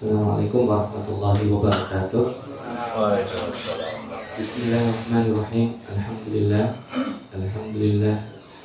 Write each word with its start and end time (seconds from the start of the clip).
Assalamualaikum 0.00 0.64
warahmatullahi 0.64 1.44
wabarakatuh. 1.52 2.32
Bismillahirrahmanirrahim. 4.40 5.76
Alhamdulillah. 5.76 6.72
Alhamdulillah 7.36 8.16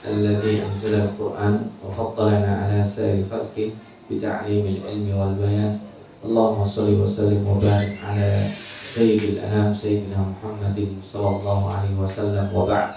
alladzi 0.08 0.63
anzala 0.63 1.12
al-Qur'an 1.12 1.60
wa 1.83 1.92
faddalana 1.92 2.63
ala 2.63 2.79
sa'il 2.87 3.28
khalqi 3.28 3.76
bi 4.08 4.15
ta'limil 4.15 4.79
ilmi 4.79 5.12
wal 5.12 5.35
bayan. 5.35 5.76
Allahumma 6.24 6.63
shalli 6.63 6.96
wa 6.96 7.03
sallim 7.03 7.44
wa 7.44 7.60
barik 7.60 7.99
ala 7.99 8.47
sayyidil 8.96 9.44
anam 9.44 9.76
sayyidina 9.76 10.15
Muhammadin 10.15 11.04
sallallahu 11.04 11.67
alaihi 11.67 11.99
wasallam 11.99 12.47
wa 12.47 12.63
ba'd. 12.63 12.96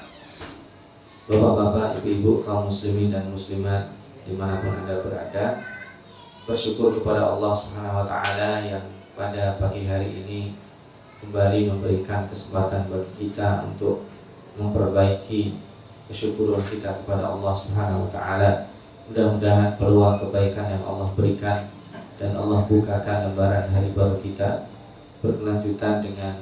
Bapak-bapak, 1.27 2.07
ibu-ibu, 2.07 2.47
kaum 2.47 2.71
muslimin 2.71 3.11
dan 3.11 3.35
muslimat 3.35 3.91
di 4.23 4.39
mana 4.39 4.63
pun 4.63 4.79
anda 4.79 5.03
berada, 5.03 5.59
bersyukur 6.49 6.97
kepada 6.97 7.29
Allah 7.29 7.53
Subhanahu 7.53 8.01
wa 8.01 8.07
taala 8.09 8.65
yang 8.65 8.81
pada 9.13 9.61
pagi 9.61 9.85
hari 9.85 10.09
ini 10.25 10.57
kembali 11.21 11.69
memberikan 11.69 12.25
kesempatan 12.25 12.89
bagi 12.89 13.29
kita 13.29 13.69
untuk 13.69 14.09
memperbaiki 14.57 15.61
kesyukuran 16.09 16.65
kita 16.73 17.05
kepada 17.05 17.37
Allah 17.37 17.53
Subhanahu 17.53 18.09
wa 18.09 18.11
taala. 18.17 18.51
Mudah-mudahan 19.13 19.77
peluang 19.77 20.25
kebaikan 20.25 20.73
yang 20.73 20.89
Allah 20.89 21.13
berikan 21.13 21.69
dan 22.17 22.33
Allah 22.33 22.65
bukakan 22.65 23.19
lembaran 23.29 23.69
hari 23.69 23.93
baru 23.93 24.17
kita 24.25 24.73
berkelanjutan 25.21 26.01
dengan 26.01 26.33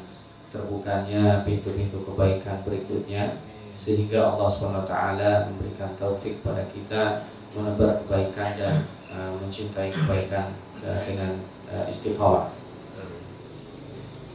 terbukanya 0.54 1.42
pintu-pintu 1.42 2.06
kebaikan 2.06 2.62
berikutnya 2.62 3.42
sehingga 3.74 4.22
Allah 4.22 4.46
Subhanahu 4.54 4.86
wa 4.86 4.88
taala 4.88 5.50
memberikan 5.50 5.90
taufik 5.98 6.46
pada 6.46 6.62
kita 6.70 7.26
menebar 7.58 8.06
kebaikan 8.06 8.50
dan 8.54 8.74
uh, 9.12 9.32
mencintai 9.42 9.92
kebaikan 9.92 10.54
uh, 10.82 11.00
dengan 11.06 11.32
uh, 11.70 11.84
istiqamah. 11.90 12.52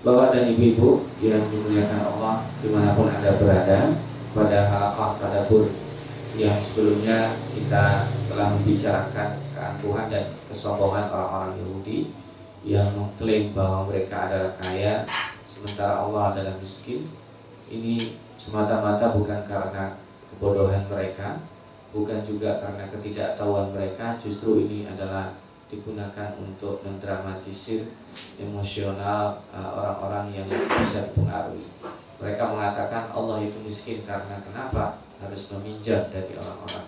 Bapak 0.02 0.34
dan 0.34 0.50
ibu-ibu 0.50 1.06
yang 1.22 1.46
dimuliakan 1.54 2.02
Allah 2.02 2.50
di 2.58 2.74
mana 2.74 2.98
pun 2.98 3.06
anda 3.06 3.38
berada 3.38 3.94
pada 4.34 4.60
halakah 4.66 5.14
tadabur 5.22 5.70
yang 6.34 6.58
sebelumnya 6.58 7.38
kita 7.54 8.10
telah 8.26 8.48
membicarakan 8.58 9.38
keangkuhan 9.54 10.10
dan 10.10 10.34
kesombongan 10.50 11.06
orang-orang 11.12 11.54
Yahudi 11.62 12.00
yang 12.66 12.90
mengklaim 12.98 13.54
bahwa 13.54 13.86
mereka 13.86 14.26
adalah 14.26 14.52
kaya 14.58 15.06
sementara 15.46 16.02
Allah 16.02 16.34
adalah 16.34 16.54
miskin. 16.58 17.06
Ini 17.70 18.18
semata-mata 18.42 19.14
bukan 19.14 19.46
karena 19.46 20.02
kebodohan 20.34 20.82
mereka, 20.90 21.46
bukan 21.92 22.24
juga 22.24 22.60
karena 22.60 22.88
ketidaktahuan 22.88 23.76
mereka, 23.76 24.16
justru 24.20 24.64
ini 24.64 24.88
adalah 24.88 25.36
digunakan 25.72 26.36
untuk 26.36 26.84
mendramatisir 26.84 27.88
emosional 28.36 29.40
orang-orang 29.56 30.28
uh, 30.28 30.36
yang 30.36 30.48
bisa 30.84 31.12
dipengaruhi. 31.12 31.64
Mereka 32.20 32.44
mengatakan 32.52 33.08
Allah 33.16 33.40
itu 33.40 33.56
miskin 33.64 34.04
karena 34.04 34.44
kenapa 34.44 35.00
harus 35.24 35.44
meminjam 35.56 36.12
dari 36.12 36.36
orang-orang 36.36 36.86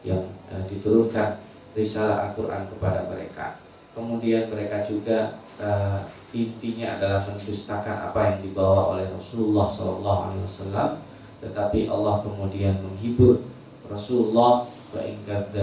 yang 0.00 0.22
uh, 0.48 0.64
diturunkan 0.64 1.44
risalah 1.76 2.32
Al-Quran 2.32 2.72
kepada 2.72 3.04
mereka. 3.12 3.60
Kemudian 3.92 4.48
mereka 4.48 4.80
juga 4.88 5.36
uh, 5.60 6.00
intinya 6.32 6.96
adalah 6.96 7.20
mendustakan 7.20 8.08
apa 8.08 8.20
yang 8.32 8.38
dibawa 8.40 8.96
oleh 8.96 9.04
Rasulullah 9.12 9.68
SAW, 9.68 11.04
tetapi 11.44 11.92
Allah 11.92 12.24
kemudian 12.24 12.80
menghibur 12.80 13.51
Rasulullah 13.92 14.64
wa 14.92 15.00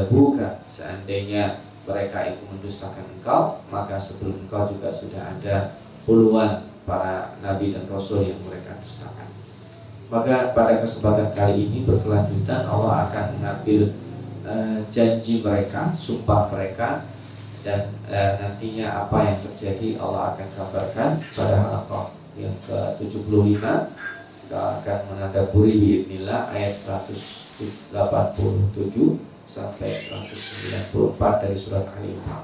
buka 0.10 0.62
seandainya 0.70 1.66
mereka 1.86 2.30
itu 2.30 2.46
mendustakan 2.50 3.06
engkau 3.18 3.62
maka 3.74 3.98
sebelum 3.98 4.46
engkau 4.46 4.70
juga 4.70 4.94
sudah 4.94 5.22
ada 5.38 5.78
puluhan 6.06 6.70
para 6.90 7.38
nabi 7.46 7.74
dan 7.74 7.86
rasul 7.90 8.26
yang 8.26 8.42
mereka 8.46 8.74
dustakan. 8.82 9.30
Maka 10.10 10.58
pada 10.58 10.82
kesempatan 10.82 11.38
kali 11.38 11.70
ini 11.70 11.86
berkelanjutan 11.86 12.66
Allah 12.66 13.06
akan 13.10 13.26
mengambil 13.38 13.94
uh, 14.42 14.82
janji 14.90 15.46
mereka 15.46 15.94
sumpah 15.94 16.50
mereka 16.50 17.06
dan 17.62 17.94
uh, 18.10 18.42
nantinya 18.42 19.06
apa 19.06 19.18
yang 19.30 19.38
terjadi 19.46 20.02
Allah 20.02 20.34
akan 20.34 20.48
kabarkan 20.58 21.12
pada 21.38 21.56
halaqah 21.62 22.06
yang 22.42 22.58
ke-75. 22.66 23.62
Kita 24.50 24.82
akan 24.82 25.00
menadaburi 25.14 25.78
biidnillah 25.78 26.50
ayat 26.58 26.74
187 27.93 29.19
sampai 29.47 29.95
194 29.95 31.43
dari 31.45 31.57
surat 31.57 31.87
Ali 31.95 32.19
Imran. 32.19 32.43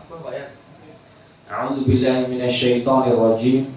A'udzu 1.51 1.83
billahi 1.83 2.31
minasyaitonir 2.31 3.19
rajim. 3.19 3.71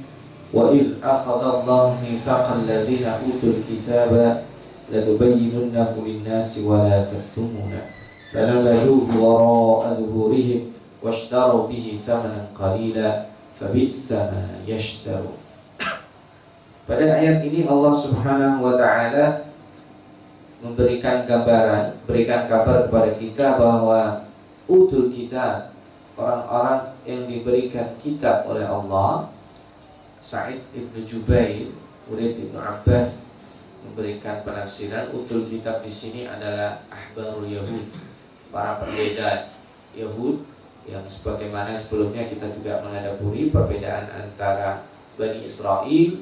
Wa 0.53 0.69
idh 0.69 1.01
akhadha 1.01 1.65
Allah 1.65 1.97
mitsaqal 1.97 2.69
ladzina 2.69 3.17
utul 3.25 3.65
kitaba 3.65 4.45
latubayyinunnahu 4.93 6.05
lin-nasi 6.05 6.69
wa 6.69 6.85
la 6.85 7.09
taktumuna. 7.09 7.93
فنبذوه 8.33 9.13
وراء 9.13 9.93
ظهورهم 9.93 10.61
واشتروا 11.03 11.67
به 11.67 11.99
ثمنا 12.07 12.49
قليلا 12.59 13.09
فبئس 13.61 14.11
ما 14.11 14.43
يشترون 14.65 15.37
Pada 16.83 17.15
ayat 17.15 17.45
ini 17.47 17.63
Allah 17.63 17.93
Subhanahu 17.95 18.59
wa 18.59 18.73
taala 18.75 19.46
memberikan 20.58 21.22
gambaran, 21.22 22.02
berikan 22.06 22.50
kabar 22.50 22.90
kepada 22.90 23.14
kita 23.14 23.46
bahwa 23.58 24.26
utul 24.66 25.10
kita 25.14 25.70
orang-orang 26.18 26.98
yang 27.06 27.30
diberikan 27.30 27.94
kitab 28.02 28.42
oleh 28.50 28.66
Allah 28.66 29.30
Sa'id 30.18 30.58
ibnu 30.74 31.06
Jubair 31.06 31.70
murid 32.10 32.42
ibnu 32.42 32.58
Abbas 32.58 33.22
memberikan 33.86 34.42
penafsiran 34.42 35.14
utul 35.14 35.46
kitab 35.46 35.78
di 35.78 35.92
sini 35.94 36.26
adalah 36.26 36.82
ahbarul 36.90 37.46
Yahud. 37.46 37.86
Para 38.50 38.82
pendeta 38.82 39.54
Yahud 39.94 40.42
yang 40.90 41.06
sebagaimana 41.06 41.78
sebelumnya 41.78 42.26
kita 42.26 42.50
juga 42.50 42.82
mengadapuri 42.82 43.54
perbedaan 43.54 44.10
antara 44.10 44.82
Bani 45.14 45.46
Israel 45.46 46.18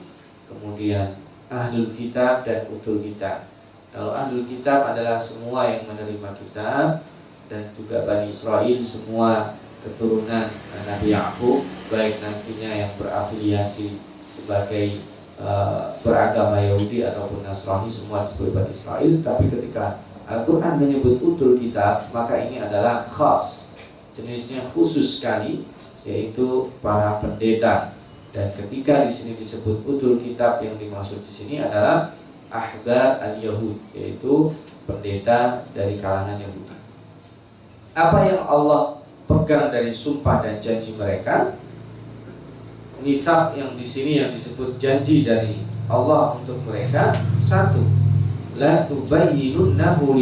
kemudian 0.50 1.16
ahlul 1.48 1.94
kitab 1.96 2.44
dan 2.44 2.68
utul 2.68 3.00
kitab 3.00 3.55
kalau 3.96 4.12
ahlul 4.12 4.44
kitab 4.44 4.92
adalah 4.92 5.16
semua 5.16 5.72
yang 5.72 5.88
menerima 5.88 6.36
kitab 6.36 7.00
dan 7.48 7.64
juga 7.72 8.04
Bani 8.04 8.28
Israel 8.28 8.76
semua 8.84 9.56
keturunan 9.80 10.52
Nabi 10.84 11.16
Yakub 11.16 11.64
baik 11.88 12.20
nantinya 12.20 12.76
yang 12.76 12.92
berafiliasi 13.00 13.96
sebagai 14.28 15.00
uh, 15.40 15.96
beragama 16.04 16.60
Yahudi 16.60 17.08
ataupun 17.08 17.40
Nasrani 17.40 17.88
semua 17.88 18.28
disebut 18.28 18.52
Bani 18.52 18.68
Israel. 18.68 19.12
Tapi 19.24 19.48
ketika 19.48 20.04
Al-Quran 20.28 20.76
menyebut 20.76 21.16
utul 21.24 21.56
kitab 21.56 22.12
maka 22.12 22.36
ini 22.36 22.60
adalah 22.60 23.08
khas 23.08 23.80
jenisnya 24.12 24.60
khusus 24.76 25.24
sekali 25.24 25.64
yaitu 26.04 26.68
para 26.84 27.16
pendeta. 27.24 27.96
Dan 28.36 28.52
ketika 28.52 29.08
di 29.08 29.12
sini 29.14 29.40
disebut 29.40 29.88
utul 29.88 30.20
kitab 30.20 30.60
yang 30.60 30.76
dimaksud 30.76 31.24
di 31.24 31.32
sini 31.32 31.64
adalah 31.64 32.12
ahbar 32.56 33.20
al-Yahud 33.20 33.76
yaitu 33.92 34.52
pendeta 34.86 35.66
dari 35.76 36.00
kalangan 36.00 36.40
Yahudi. 36.40 36.76
Apa 37.96 38.18
yang 38.28 38.42
Allah 38.44 39.00
pegang 39.26 39.72
dari 39.72 39.92
sumpah 39.92 40.44
dan 40.44 40.60
janji 40.60 40.94
mereka? 40.96 41.56
Nifak 43.00 43.56
yang 43.56 43.76
di 43.76 43.84
sini 43.84 44.24
yang 44.24 44.32
disebut 44.32 44.80
janji 44.80 45.20
dari 45.24 45.60
Allah 45.86 46.36
untuk 46.40 46.58
mereka 46.64 47.12
satu 47.44 47.84
la 48.56 48.88
tubayyinunnahu 48.88 50.16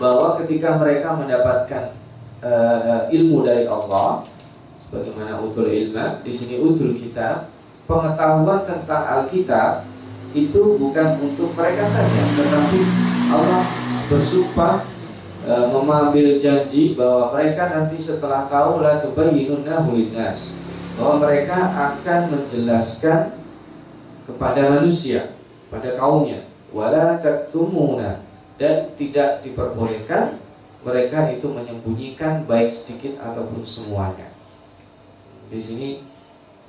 bahwa 0.00 0.40
ketika 0.40 0.80
mereka 0.80 1.12
mendapatkan 1.20 1.92
uh, 2.40 3.12
ilmu 3.12 3.44
dari 3.44 3.68
Allah 3.68 4.24
sebagaimana 4.80 5.36
utul 5.44 5.68
ilma 5.68 6.24
di 6.24 6.32
sini 6.32 6.56
utul 6.56 6.96
kitab 6.96 7.52
pengetahuan 7.84 8.64
tentang 8.64 9.02
Alkitab 9.04 9.84
itu 10.32 10.62
bukan 10.80 11.20
untuk 11.22 11.52
mereka 11.54 11.84
saja, 11.86 12.22
tetapi 12.34 12.80
Allah 13.30 13.62
bersumpah 14.10 14.86
e, 15.42 15.52
mengambil 15.70 16.38
janji 16.40 16.98
bahwa 16.98 17.34
mereka 17.34 17.70
nanti 17.70 17.98
setelah 17.98 18.46
tahu 18.50 18.82
la 18.82 19.02
tubayyinunnahu 19.02 19.94
linnas 19.94 20.58
bahwa 20.96 21.28
mereka 21.28 21.58
akan 21.76 22.20
menjelaskan 22.32 23.36
kepada 24.26 24.80
manusia, 24.80 25.36
pada 25.68 25.94
kaumnya, 25.94 26.42
wala 26.72 27.20
taktumuna 27.20 28.24
dan 28.56 28.90
tidak 28.96 29.44
diperbolehkan 29.44 30.40
mereka 30.86 31.34
itu 31.34 31.50
menyembunyikan 31.50 32.46
baik 32.46 32.70
sedikit 32.70 33.18
ataupun 33.18 33.66
semuanya. 33.66 34.30
Di 35.50 35.58
sini 35.58 36.02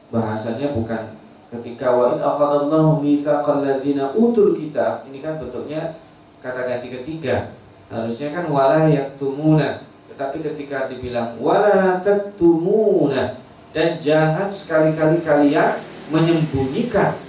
bahasanya 0.10 0.74
bukan 0.74 1.14
ketika 1.60 1.94
wa 1.94 2.16
in 2.16 2.20
akhadallahu 2.22 3.02
mitsaqal 3.02 3.66
ladzina 3.66 4.14
utul 4.14 4.54
kitab 4.54 5.06
ini 5.10 5.20
kan 5.20 5.42
bentuknya 5.42 5.98
kata 6.40 6.66
ganti 6.66 6.88
ketiga 6.94 7.54
harusnya 7.90 8.34
kan 8.36 8.46
wala 8.52 8.88
yaktumuna 8.88 9.82
tetapi 10.14 10.42
ketika 10.42 10.90
dibilang 10.90 11.38
wala 11.38 12.02
taktumuna 12.02 13.38
dan 13.76 14.00
jangan 14.02 14.50
sekali-kali 14.50 15.22
kalian 15.22 15.78
menyembunyikan 16.10 17.20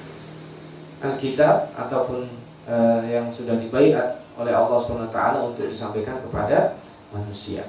Alkitab 0.99 1.71
ataupun 1.79 2.27
uh, 2.67 3.03
yang 3.07 3.31
sudah 3.31 3.55
dibaiat 3.59 4.19
oleh 4.39 4.51
Allah 4.55 4.79
SWT 4.79 5.19
untuk 5.47 5.67
disampaikan 5.67 6.19
kepada 6.23 6.79
manusia. 7.15 7.67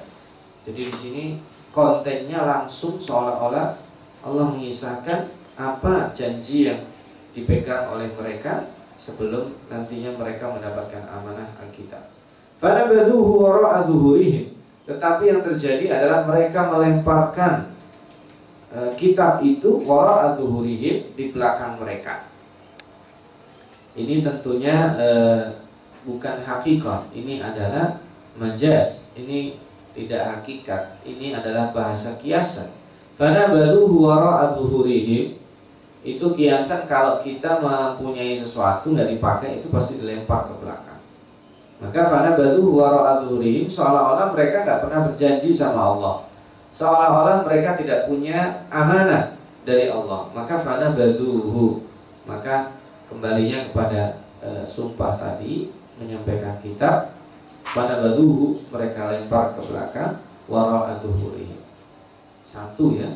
Jadi 0.65 0.89
di 0.89 0.95
sini 0.97 1.25
kontennya 1.69 2.45
langsung 2.45 2.97
seolah-olah 2.97 3.77
Allah 4.25 4.45
mengisahkan 4.53 5.38
apa 5.59 6.15
janji 6.15 6.71
yang 6.71 6.79
dipegang 7.35 7.91
oleh 7.91 8.07
mereka 8.15 8.71
sebelum 8.95 9.51
nantinya 9.67 10.15
mereka 10.15 10.55
mendapatkan 10.55 11.03
amanah 11.11 11.51
Alkitab. 11.59 12.07
Zuhurihim. 13.83 14.55
Tetapi 14.87 15.23
yang 15.27 15.43
terjadi 15.43 15.85
adalah 15.99 16.23
mereka 16.27 16.71
melemparkan 16.71 17.75
e, 18.71 18.79
kitab 18.95 19.43
itu 19.43 19.83
wara'a 19.83 20.39
di 21.15 21.25
belakang 21.31 21.79
mereka. 21.79 22.27
Ini 23.95 24.23
tentunya 24.23 24.95
e, 24.95 25.09
bukan 26.03 26.43
hakikat, 26.43 27.11
ini 27.15 27.43
adalah 27.43 27.99
majaz. 28.39 29.11
Ini 29.15 29.55
tidak 29.95 30.39
hakikat, 30.39 31.03
ini 31.03 31.35
adalah 31.35 31.71
bahasa 31.75 32.15
kiasan. 32.19 32.71
Fanabadhuhu 33.19 34.07
wara'a 34.07 34.55
zuhurihim 34.55 35.39
itu 35.99 36.25
kiasan 36.31 36.87
kalau 36.87 37.19
kita 37.19 37.59
mempunyai 37.59 38.31
sesuatu 38.31 38.95
nggak 38.95 39.19
dipakai 39.19 39.59
itu 39.59 39.67
pasti 39.67 39.99
dilempar 39.99 40.47
ke 40.47 40.55
belakang. 40.63 40.99
Maka 41.79 42.11
fana 42.11 42.35
batu 42.35 42.75
waro 42.75 43.03
seolah-olah 43.67 44.35
mereka 44.35 44.67
nggak 44.67 44.81
pernah 44.83 45.01
berjanji 45.07 45.51
sama 45.51 45.95
Allah, 45.95 46.15
seolah-olah 46.75 47.47
mereka 47.47 47.79
tidak 47.79 48.07
punya 48.07 48.67
amanah 48.67 49.35
dari 49.63 49.87
Allah. 49.87 50.27
Maka 50.35 50.59
fana 50.59 50.91
baduhu, 50.91 51.87
maka 52.27 52.75
kembalinya 53.07 53.67
kepada 53.71 54.19
e, 54.43 54.67
sumpah 54.67 55.15
tadi 55.19 55.71
menyampaikan 55.99 56.59
kitab 56.59 57.15
fana 57.63 57.99
baduhu 58.03 58.59
mereka 58.71 59.15
lempar 59.15 59.55
ke 59.55 59.61
belakang 59.67 60.19
waro 60.51 60.87
Satu 62.43 62.97
ya, 62.97 63.07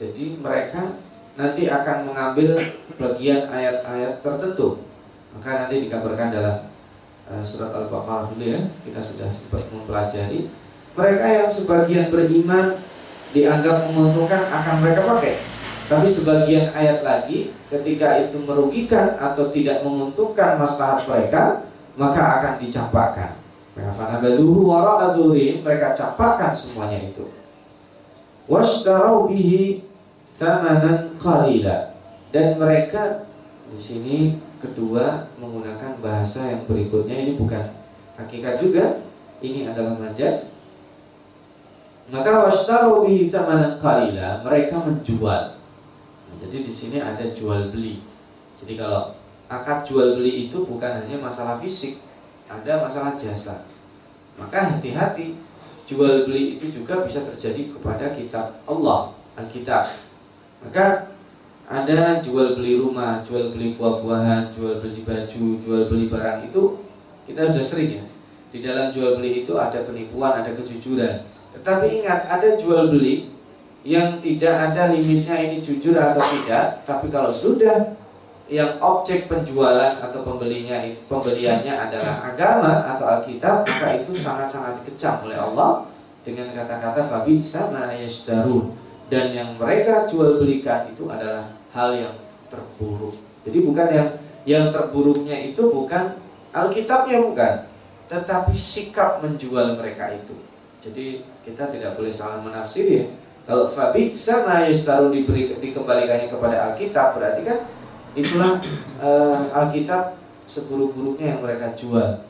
jadi 0.00 0.40
mereka 0.40 0.96
nanti 1.38 1.70
akan 1.70 2.10
mengambil 2.10 2.58
bagian 2.98 3.46
ayat-ayat 3.46 4.18
tertentu. 4.18 4.82
Maka 5.38 5.64
nanti 5.64 5.86
dikabarkan 5.86 6.34
dalam 6.34 6.66
uh, 7.30 7.42
surat 7.46 7.70
Al-Baqarah 7.78 8.34
dulu 8.34 8.42
ya, 8.42 8.58
kita 8.82 8.98
sudah 8.98 9.30
sempat 9.30 9.62
mempelajari. 9.70 10.50
Mereka 10.98 11.26
yang 11.30 11.46
sebagian 11.46 12.10
beriman 12.10 12.82
dianggap 13.30 13.86
menguntungkan 13.86 14.50
akan 14.50 14.82
mereka 14.82 15.06
pakai. 15.06 15.38
Tapi 15.88 16.04
sebagian 16.10 16.74
ayat 16.74 17.06
lagi 17.06 17.54
ketika 17.70 18.18
itu 18.18 18.42
merugikan 18.42 19.14
atau 19.16 19.48
tidak 19.54 19.86
menguntungkan 19.86 20.58
maslahat 20.58 21.06
mereka, 21.06 21.64
maka 21.94 22.42
akan 22.42 22.54
dicampakkan. 22.60 23.38
mereka 25.62 25.94
campakkan 25.94 26.50
semuanya 26.50 26.98
itu. 26.98 27.30
Washtarau 28.50 29.30
bihi 29.30 29.86
thamanan 30.34 31.07
qalila 31.20 31.92
dan 32.32 32.56
mereka 32.56 33.28
di 33.68 33.80
sini 33.80 34.18
kedua 34.58 35.28
menggunakan 35.36 36.00
bahasa 36.00 36.50
yang 36.50 36.62
berikutnya. 36.64 37.14
Ini 37.14 37.32
bukan 37.36 37.64
hakikat 38.18 38.62
juga 38.62 39.04
ini 39.44 39.68
adalah 39.68 39.94
majas. 39.98 40.58
Maka 42.08 42.48
washtaru 42.48 43.04
bihi 43.04 43.28
qalila 43.28 44.40
mereka 44.40 44.80
menjual. 44.80 45.42
Nah, 46.28 46.36
jadi 46.40 46.64
di 46.64 46.72
sini 46.72 46.98
ada 47.04 47.22
jual 47.36 47.68
beli. 47.68 48.00
Jadi 48.58 48.80
kalau 48.80 49.12
akad 49.48 49.84
jual 49.84 50.16
beli 50.16 50.48
itu 50.48 50.64
bukan 50.64 51.04
hanya 51.04 51.20
masalah 51.20 51.60
fisik 51.60 52.00
ada 52.48 52.80
masalah 52.80 53.12
jasa. 53.20 53.68
Maka 54.40 54.76
hati-hati 54.76 55.36
jual 55.84 56.24
beli 56.24 56.56
itu 56.56 56.68
juga 56.80 57.04
bisa 57.04 57.24
terjadi 57.28 57.76
kepada 57.76 58.12
kitab 58.16 58.56
Allah 58.64 59.12
Alkitab 59.36 60.07
maka 60.64 61.14
ada 61.68 62.24
jual 62.24 62.56
beli 62.56 62.80
rumah, 62.80 63.20
jual 63.20 63.52
beli 63.52 63.76
buah-buahan, 63.76 64.56
jual 64.56 64.80
beli 64.80 65.04
baju, 65.04 65.44
jual 65.60 65.82
beli 65.92 66.08
barang 66.08 66.48
itu 66.48 66.80
kita 67.28 67.52
sudah 67.52 67.64
sering 67.64 67.90
ya. 68.00 68.04
Di 68.48 68.64
dalam 68.64 68.88
jual 68.88 69.20
beli 69.20 69.44
itu 69.44 69.52
ada 69.60 69.84
penipuan, 69.84 70.40
ada 70.40 70.56
kejujuran. 70.56 71.28
Tetapi 71.52 72.00
ingat 72.00 72.24
ada 72.24 72.56
jual 72.56 72.88
beli 72.88 73.28
yang 73.84 74.16
tidak 74.24 74.72
ada 74.72 74.88
limitnya 74.96 75.36
ini 75.36 75.60
jujur 75.60 75.92
atau 75.92 76.24
tidak, 76.24 76.88
tapi 76.88 77.12
kalau 77.12 77.28
sudah 77.28 77.94
yang 78.48 78.80
objek 78.80 79.28
penjualan 79.28 79.92
atau 80.00 80.24
pembelinya 80.24 80.80
itu 80.80 81.04
pembeliannya 81.04 81.68
adalah 81.68 82.32
agama 82.32 82.96
atau 82.96 83.04
Alkitab, 83.04 83.68
maka 83.68 84.00
itu 84.00 84.16
sangat-sangat 84.16 84.80
dikecam 84.80 85.28
oleh 85.28 85.36
Allah 85.36 85.84
dengan 86.24 86.48
kata-kata 86.56 87.04
fabi 87.04 87.44
sama 87.44 87.92
yashdarun 87.92 88.87
dan 89.08 89.32
yang 89.32 89.56
mereka 89.56 90.08
jual 90.08 90.40
belikan 90.40 90.88
itu 90.88 91.08
adalah 91.08 91.48
hal 91.72 91.96
yang 91.96 92.14
terburuk. 92.52 93.16
Jadi 93.44 93.58
bukan 93.64 93.88
yang 93.92 94.08
yang 94.48 94.64
terburuknya 94.72 95.36
itu 95.52 95.60
bukan 95.68 96.16
Alkitabnya 96.48 97.20
bukan, 97.20 97.54
tetapi 98.08 98.56
sikap 98.56 99.20
menjual 99.20 99.76
mereka 99.76 100.16
itu. 100.16 100.32
Jadi 100.80 101.20
kita 101.44 101.68
tidak 101.68 102.00
boleh 102.00 102.08
salah 102.08 102.40
menafsir 102.40 102.88
ya. 102.88 103.04
Kalau 103.44 103.68
fabi 103.68 104.16
sama 104.16 104.64
yastaru 104.64 105.12
diberi 105.12 105.52
dikembalikannya 105.52 106.32
kepada 106.32 106.72
Alkitab 106.72 107.20
berarti 107.20 107.44
kan 107.44 107.58
itulah 108.16 108.60
uh, 109.00 109.44
Alkitab 109.60 110.16
seburuk-buruknya 110.48 111.36
yang 111.36 111.40
mereka 111.44 111.76
jual. 111.76 112.24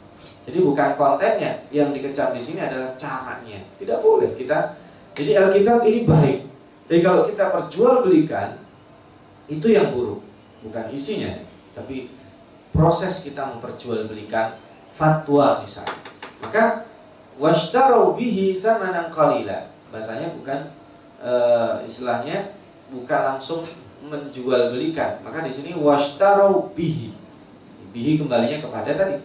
Jadi 0.49 0.59
bukan 0.65 0.91
kontennya 0.99 1.63
yang 1.71 1.95
dikecam 1.95 2.35
di 2.35 2.43
sini 2.43 2.67
adalah 2.67 2.91
caranya. 2.99 3.63
Tidak 3.79 3.99
boleh 4.03 4.35
kita. 4.35 4.75
Jadi 5.15 5.31
Alkitab 5.39 5.87
ini 5.87 6.03
baik, 6.03 6.39
jadi 6.89 7.01
kalau 7.05 7.29
kita 7.29 7.53
perjualbelikan 7.53 8.57
itu 9.49 9.69
yang 9.69 9.93
buruk, 9.93 10.25
bukan 10.65 10.89
isinya, 10.89 11.37
tapi 11.77 12.09
proses 12.73 13.29
kita 13.29 13.45
memperjualbelikan 13.53 14.57
fatwa 14.97 15.61
misalnya. 15.61 16.01
Maka 16.41 16.89
washtaru 17.37 18.17
bihi 18.17 18.57
thamanan 18.57 19.13
qalila. 19.13 19.69
Bahasanya 19.93 20.33
bukan 20.33 20.73
e, 21.21 21.33
istilahnya 21.85 22.57
bukan 22.89 23.21
langsung 23.37 23.69
menjual 24.09 24.73
belikan. 24.73 25.21
Maka 25.21 25.45
di 25.45 25.53
sini 25.53 25.77
washtaru 25.77 26.73
bihi. 26.73 27.13
Bihi 27.93 28.17
kembalinya 28.17 28.65
kepada 28.65 28.91
tadi 28.97 29.21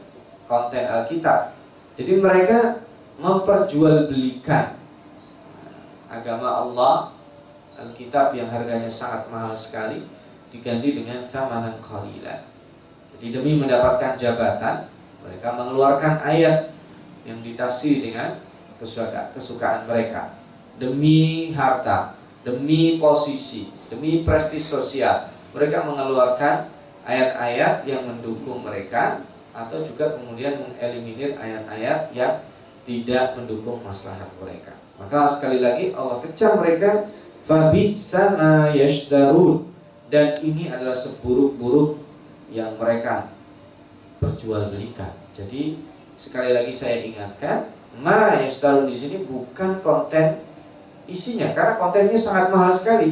konten 0.47 0.83
Alkitab. 0.83 1.55
Jadi 1.95 2.19
mereka 2.19 2.83
memperjualbelikan 3.19 4.75
agama 6.09 6.63
Allah 6.63 7.22
Alkitab 7.79 8.37
yang 8.37 8.49
harganya 8.53 8.89
sangat 8.89 9.29
mahal 9.33 9.57
sekali 9.57 10.05
diganti 10.53 10.93
dengan 10.93 11.25
thamanan 11.25 11.77
qalila. 11.81 12.45
Jadi 13.17 13.27
demi 13.33 13.57
mendapatkan 13.57 14.19
jabatan, 14.19 14.85
mereka 15.25 15.47
mengeluarkan 15.57 16.21
ayat 16.21 16.69
yang 17.23 17.39
ditafsir 17.41 18.03
dengan 18.03 18.37
kesukaan 19.33 19.87
mereka. 19.87 20.35
Demi 20.77 21.49
harta, 21.55 22.13
demi 22.43 22.99
posisi, 22.99 23.71
demi 23.87 24.21
prestis 24.27 24.67
sosial, 24.67 25.31
mereka 25.55 25.85
mengeluarkan 25.87 26.67
ayat-ayat 27.07 27.87
yang 27.87 28.03
mendukung 28.03 28.61
mereka 28.61 29.23
atau 29.53 29.79
juga 29.85 30.17
kemudian 30.17 30.57
mengeliminir 30.59 31.37
ayat-ayat 31.37 32.09
yang 32.11 32.41
tidak 32.83 33.37
mendukung 33.39 33.79
maslahat 33.85 34.27
mereka. 34.41 34.75
Maka 34.99 35.29
sekali 35.29 35.63
lagi 35.63 35.95
Allah 35.95 36.19
kecam 36.19 36.59
mereka 36.59 37.07
Fabi 37.43 37.99
sama 37.99 38.71
yashdarun 38.71 39.67
dan 40.07 40.39
ini 40.39 40.71
adalah 40.71 40.95
seburuk-buruk 40.95 41.99
yang 42.47 42.71
mereka 42.79 43.27
perjualbelikan. 44.23 45.11
Jadi 45.35 45.75
sekali 46.15 46.55
lagi 46.55 46.71
saya 46.71 47.03
ingatkan, 47.03 47.67
ma 47.99 48.39
yashdarun 48.39 48.87
di 48.87 48.95
sini 48.95 49.27
bukan 49.27 49.83
konten 49.83 50.39
isinya 51.03 51.51
karena 51.51 51.75
kontennya 51.75 52.15
sangat 52.15 52.47
mahal 52.55 52.71
sekali. 52.71 53.11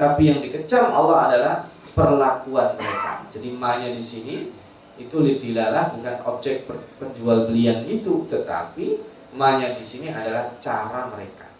Tapi 0.00 0.22
yang 0.32 0.40
dikecam 0.40 0.88
Allah 0.88 1.28
adalah 1.28 1.54
perlakuan 1.92 2.72
mereka. 2.80 3.28
Jadi 3.28 3.52
ma-nya 3.52 3.92
di 3.92 4.00
sini 4.00 4.48
itu 4.96 5.16
litilalah 5.20 5.92
bukan 5.92 6.16
objek 6.24 6.64
penjual 6.96 7.52
belian 7.52 7.84
itu, 7.84 8.24
tetapi 8.32 9.04
ma-nya 9.36 9.76
di 9.76 9.84
sini 9.84 10.08
adalah 10.08 10.56
cara 10.56 11.12
mereka. 11.12 11.52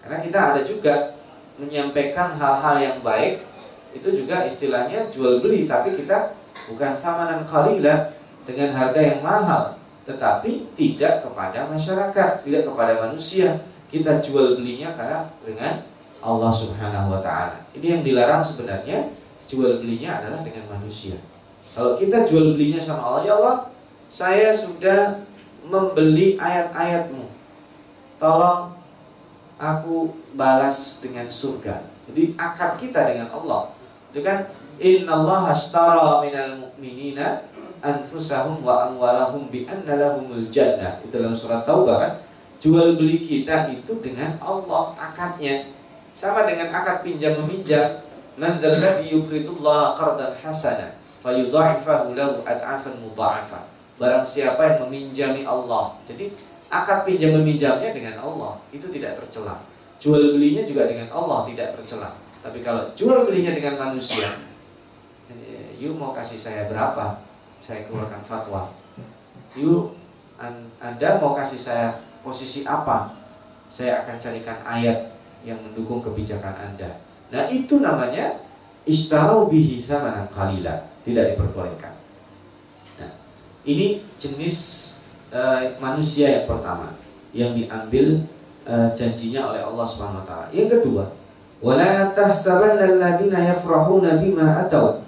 Karena 0.00 0.18
kita 0.24 0.38
ada 0.40 0.60
juga 0.64 1.21
menyampaikan 1.60 2.36
hal-hal 2.36 2.76
yang 2.80 2.98
baik 3.04 3.44
itu 3.92 4.08
juga 4.24 4.48
istilahnya 4.48 5.12
jual 5.12 5.44
beli 5.44 5.68
tapi 5.68 5.92
kita 5.96 6.32
bukan 6.68 6.96
samanan 6.96 7.44
khalilah 7.44 8.12
dengan 8.48 8.72
harga 8.72 9.00
yang 9.00 9.20
mahal 9.20 9.76
tetapi 10.08 10.72
tidak 10.74 11.22
kepada 11.22 11.68
masyarakat 11.68 12.30
tidak 12.42 12.62
kepada 12.64 12.92
manusia 13.04 13.60
kita 13.92 14.24
jual 14.24 14.56
belinya 14.56 14.88
karena 14.96 15.28
dengan 15.44 15.84
Allah 16.22 16.48
Subhanahu 16.54 17.12
wa 17.12 17.20
taala. 17.20 17.60
Ini 17.76 17.98
yang 17.98 18.02
dilarang 18.06 18.40
sebenarnya 18.40 19.10
jual 19.50 19.82
belinya 19.84 20.22
adalah 20.22 20.40
dengan 20.46 20.64
manusia. 20.72 21.18
Kalau 21.76 22.00
kita 22.00 22.24
jual 22.24 22.56
belinya 22.56 22.80
sama 22.80 23.02
Allah, 23.04 23.22
ya 23.26 23.32
Allah, 23.36 23.56
saya 24.06 24.48
sudah 24.54 25.20
membeli 25.66 26.38
ayat-ayatmu. 26.38 27.26
Tolong 28.22 28.72
aku 29.62 30.10
balas 30.34 30.98
dengan 31.06 31.30
surga. 31.30 31.86
Jadi 32.10 32.34
akad 32.34 32.82
kita 32.82 33.06
dengan 33.06 33.30
Allah. 33.30 33.70
Itu 34.10 34.26
kan 34.26 34.50
innallaha 34.82 35.54
ashtara 35.54 36.26
minal 36.26 36.66
mu'minina 36.66 37.46
anfusahum 37.78 38.66
wa 38.66 38.90
amwalahum 38.90 39.46
bi 39.54 39.62
anna 39.70 39.94
lahumul 39.94 40.50
jannah. 40.50 40.98
Itu 41.06 41.14
dalam 41.14 41.30
surat 41.30 41.62
Taubah 41.62 42.02
kan. 42.02 42.14
Jual 42.58 42.98
beli 42.98 43.22
kita 43.22 43.70
itu 43.70 44.02
dengan 44.02 44.34
Allah 44.42 44.98
akadnya. 44.98 45.70
Sama 46.18 46.42
dengan 46.42 46.74
akad 46.74 47.06
pinjam 47.06 47.38
meminjam. 47.46 48.02
Man 48.34 48.58
dzalladzi 48.58 49.14
yuqridullaha 49.14 49.94
qardan 49.94 50.32
hasana 50.42 50.98
fayudha'ifahu 51.22 52.18
lahu 52.18 52.42
ad'afan 52.42 52.98
mudha'afa. 52.98 53.70
Barang 54.00 54.26
siapa 54.26 54.58
yang 54.66 54.78
meminjami 54.88 55.46
Allah. 55.46 55.94
Jadi 56.08 56.32
akad 56.72 57.04
pinjam 57.04 57.36
meminjamnya 57.36 57.92
dengan 57.92 58.16
Allah 58.16 58.56
itu 58.72 58.88
tidak 58.88 59.20
tercela. 59.20 59.60
Jual 60.00 60.40
belinya 60.40 60.64
juga 60.64 60.88
dengan 60.88 61.12
Allah 61.12 61.44
tidak 61.44 61.76
tercela. 61.76 62.16
Tapi 62.40 62.64
kalau 62.64 62.90
jual 62.96 63.28
belinya 63.28 63.52
dengan 63.52 63.76
manusia, 63.76 64.34
you 65.76 65.92
mau 65.94 66.16
kasih 66.16 66.40
saya 66.40 66.66
berapa? 66.72 67.20
Saya 67.60 67.86
keluarkan 67.86 68.24
fatwa. 68.24 68.72
You 69.54 69.94
Anda 70.80 71.20
mau 71.20 71.36
kasih 71.36 71.60
saya 71.60 71.86
posisi 72.24 72.66
apa? 72.66 73.14
Saya 73.70 74.02
akan 74.02 74.16
carikan 74.18 74.58
ayat 74.66 75.14
yang 75.46 75.60
mendukung 75.62 76.02
kebijakan 76.02 76.56
Anda. 76.56 76.98
Nah, 77.30 77.46
itu 77.52 77.78
namanya 77.78 78.42
istarau 78.88 79.46
bihi 79.46 79.78
samanan 79.78 80.26
qalila, 80.28 80.82
tidak 81.06 81.32
diperbolehkan. 81.32 81.94
Nah, 82.98 83.12
ini 83.64 84.02
jenis 84.18 84.56
uh, 85.32 85.60
manusia 85.80 86.28
yang 86.28 86.46
pertama 86.46 86.94
yang 87.32 87.56
diambil 87.56 88.28
uh, 88.68 88.92
janjinya 88.92 89.50
oleh 89.50 89.62
Allah 89.64 89.86
Subhanahu 89.88 90.20
wa 90.22 90.26
taala. 90.28 90.46
Yang 90.52 90.68
kedua, 90.78 91.04
wala 91.64 92.12
tahsabanna 92.12 93.00
alladziina 93.00 93.40
yafrahuna 93.56 94.20
bima 94.20 94.68
ataw 94.68 95.00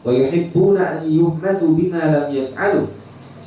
wa 0.00 0.10
yuhibbuna 0.12 1.00
an 1.00 1.00
yuhmadu 1.08 1.76
bima 1.76 2.00
lam 2.00 2.28
yaf'alu 2.28 2.88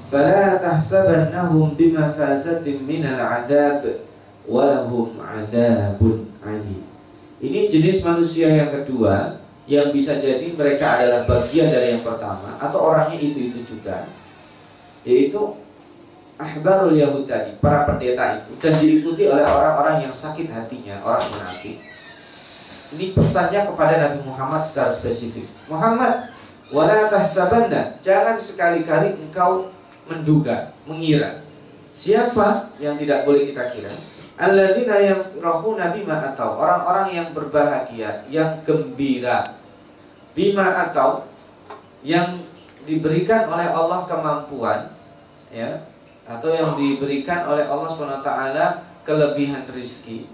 fala 0.09 0.61
tahsabannahum 0.61 1.73
bimafazatin 1.73 2.85
minal 2.85 3.17
'adzab 3.17 4.01
wa 4.49 4.61
lahum 4.65 5.17
'adzabun 5.17 6.29
'alim. 6.41 6.83
Ini 7.43 7.67
jenis 7.69 8.05
manusia 8.07 8.49
yang 8.49 8.71
kedua 8.71 9.41
yang 9.67 9.95
bisa 9.95 10.19
jadi 10.19 10.43
mereka 10.55 10.99
adalah 10.99 11.23
bagian 11.23 11.71
dari 11.71 11.95
yang 11.95 12.03
pertama 12.03 12.59
atau 12.59 12.79
orangnya 12.83 13.19
itu-itu 13.19 13.63
juga 13.63 14.11
yaitu 15.07 15.62
ahbarul 16.43 16.93
Yahud 16.99 17.23
tadi, 17.23 17.55
para 17.63 17.87
pendeta 17.87 18.43
itu 18.43 18.51
dan 18.59 18.77
diikuti 18.77 19.31
oleh 19.31 19.47
orang-orang 19.47 20.03
yang 20.03 20.13
sakit 20.13 20.51
hatinya, 20.51 20.99
orang 21.01 21.23
munafik. 21.31 21.79
Ini 22.93 23.15
pesannya 23.15 23.65
kepada 23.65 23.93
Nabi 23.97 24.19
Muhammad 24.27 24.61
secara 24.61 24.93
spesifik. 24.93 25.49
Muhammad, 25.65 26.29
wala 26.69 27.09
tahsabanna, 27.09 27.97
jangan 28.05 28.37
sekali-kali 28.37 29.17
engkau 29.17 29.71
menduga, 30.05 30.75
mengira. 30.85 31.41
Siapa 31.95 32.75
yang 32.77 32.99
tidak 32.99 33.25
boleh 33.25 33.49
kita 33.49 33.71
kira? 33.73 33.93
Alladzina 34.37 34.99
yafrahuna 34.99 35.93
bima 35.93 36.33
atau 36.33 36.57
orang-orang 36.57 37.07
yang 37.15 37.27
berbahagia, 37.31 38.25
yang 38.29 38.61
gembira 38.65 39.63
bima 40.33 40.89
atau 40.89 41.29
yang 42.01 42.41
diberikan 42.83 43.47
oleh 43.47 43.69
Allah 43.69 44.03
kemampuan 44.09 44.91
ya 45.53 45.79
atau 46.23 46.49
yang 46.51 46.79
diberikan 46.79 47.47
oleh 47.51 47.67
Allah 47.67 47.89
SWT 47.89 48.29
kelebihan 49.03 49.63
rizki. 49.71 50.27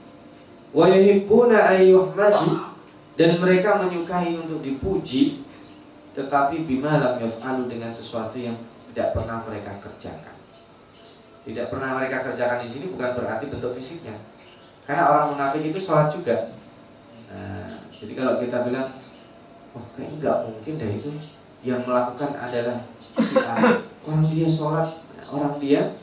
Dan 3.20 3.36
mereka 3.42 3.84
menyukai 3.84 4.38
untuk 4.38 4.62
dipuji 4.64 5.44
tetapi 6.14 6.66
bima 6.68 7.00
lam 7.00 7.16
yaf'alu 7.22 7.70
dengan 7.70 7.94
sesuatu 7.94 8.36
yang 8.36 8.58
tidak 8.92 9.16
pernah 9.16 9.40
mereka 9.46 9.72
kerjakan. 9.80 10.36
Tidak 11.46 11.66
pernah 11.72 11.96
mereka 11.96 12.26
kerjakan 12.26 12.60
di 12.62 12.70
sini 12.70 12.92
bukan 12.94 13.16
berarti 13.16 13.46
bentuk 13.48 13.74
fisiknya. 13.78 14.18
Karena 14.84 15.10
orang 15.10 15.38
munafik 15.38 15.64
itu 15.64 15.80
sholat 15.80 16.10
juga. 16.12 16.54
Nah, 17.30 17.78
jadi 17.94 18.14
kalau 18.18 18.42
kita 18.42 18.66
bilang 18.66 18.90
oh 19.78 19.86
kayaknya 19.94 20.18
nggak 20.18 20.38
mungkin 20.50 20.74
deh 20.82 20.92
itu 20.98 21.12
yang 21.62 21.86
melakukan 21.86 22.34
adalah 22.42 22.78
si 23.22 23.38
orang 23.38 24.26
dia 24.34 24.50
sholat 24.50 24.98
orang 25.34 25.56
dia 25.62 25.94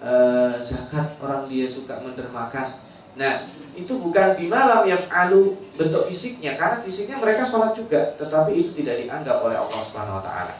e, 0.00 0.12
zakat, 0.60 1.16
orang 1.20 1.48
dia 1.48 1.66
suka 1.66 2.00
mendermakan. 2.00 2.76
Nah, 3.16 3.48
itu 3.76 3.92
bukan 3.96 4.36
bimalam 4.36 4.84
yaf'alu 4.84 5.56
bentuk 5.76 6.08
fisiknya 6.08 6.56
karena 6.56 6.80
fisiknya 6.80 7.16
mereka 7.20 7.44
sholat 7.44 7.72
juga, 7.76 8.16
tetapi 8.16 8.52
itu 8.56 8.70
tidak 8.84 9.04
dianggap 9.04 9.40
oleh 9.44 9.56
Allah 9.56 9.80
Subhanahu 9.80 10.20
wa 10.20 10.24
taala. 10.24 10.54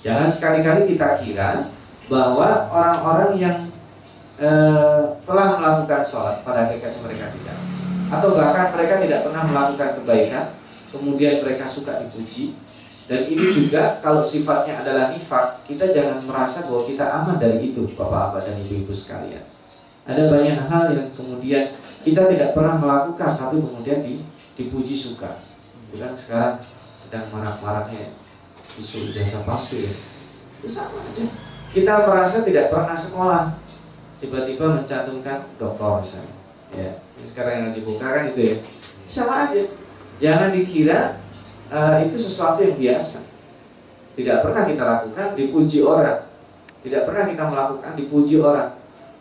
Jangan 0.00 0.28
sekali-kali 0.32 0.96
kita 0.96 1.20
kira 1.20 1.68
bahwa 2.08 2.68
orang-orang 2.72 3.32
yang 3.36 3.58
e, 4.40 4.50
telah 5.28 5.48
melakukan 5.60 6.02
sholat 6.02 6.40
pada 6.40 6.68
hakikatnya 6.68 7.00
mereka 7.04 7.28
tidak 7.36 7.56
atau 8.10 8.34
bahkan 8.34 8.74
mereka 8.74 8.98
tidak 8.98 9.20
pernah 9.22 9.44
melakukan 9.46 9.90
kebaikan 10.02 10.44
kemudian 10.90 11.46
mereka 11.46 11.64
suka 11.70 12.02
dipuji 12.02 12.58
dan 13.10 13.26
ini 13.26 13.50
juga 13.50 13.98
kalau 13.98 14.22
sifatnya 14.22 14.86
adalah 14.86 15.10
nifak, 15.10 15.66
kita 15.66 15.90
jangan 15.90 16.22
merasa 16.22 16.70
bahwa 16.70 16.86
kita 16.86 17.02
aman 17.02 17.42
dari 17.42 17.74
itu, 17.74 17.90
Bapak-bapak 17.98 18.46
dan 18.46 18.54
Ibu-ibu 18.62 18.94
sekalian. 18.94 19.42
Ada 20.06 20.30
banyak 20.30 20.70
hal 20.70 20.94
yang 20.94 21.10
kemudian 21.18 21.74
kita 22.06 22.30
tidak 22.30 22.54
pernah 22.54 22.78
melakukan, 22.78 23.34
tapi 23.34 23.58
kemudian 23.58 24.06
dipuji 24.54 24.94
suka. 24.94 25.42
Bilang 25.90 26.14
sekarang 26.14 26.62
sedang 26.94 27.26
marak-maraknya 27.34 28.14
isu 28.78 29.10
jasa 29.10 29.42
palsu 29.42 29.82
ya. 29.82 29.90
Itu 30.62 30.70
sama 30.70 31.02
aja. 31.02 31.26
Kita 31.74 32.06
merasa 32.06 32.46
tidak 32.46 32.70
pernah 32.70 32.94
sekolah, 32.94 33.58
tiba-tiba 34.22 34.78
mencantumkan 34.78 35.50
doktor 35.58 36.06
misalnya. 36.06 36.34
Ya, 36.70 36.94
sekarang 37.26 37.54
yang 37.58 37.70
dibuka 37.74 38.06
kan 38.06 38.30
itu 38.30 38.54
ya. 38.54 38.56
Sama 39.10 39.50
aja. 39.50 39.66
Jangan 40.22 40.54
dikira 40.54 41.19
uh, 41.70 41.96
itu 42.04 42.16
sesuatu 42.18 42.60
yang 42.60 42.76
biasa. 42.76 43.30
Tidak 44.18 44.36
pernah 44.42 44.62
kita 44.66 44.82
lakukan 44.84 45.26
dipuji 45.38 45.78
orang. 45.86 46.28
Tidak 46.82 47.02
pernah 47.06 47.24
kita 47.30 47.44
melakukan 47.46 47.92
dipuji 47.96 48.36
orang. 48.42 48.76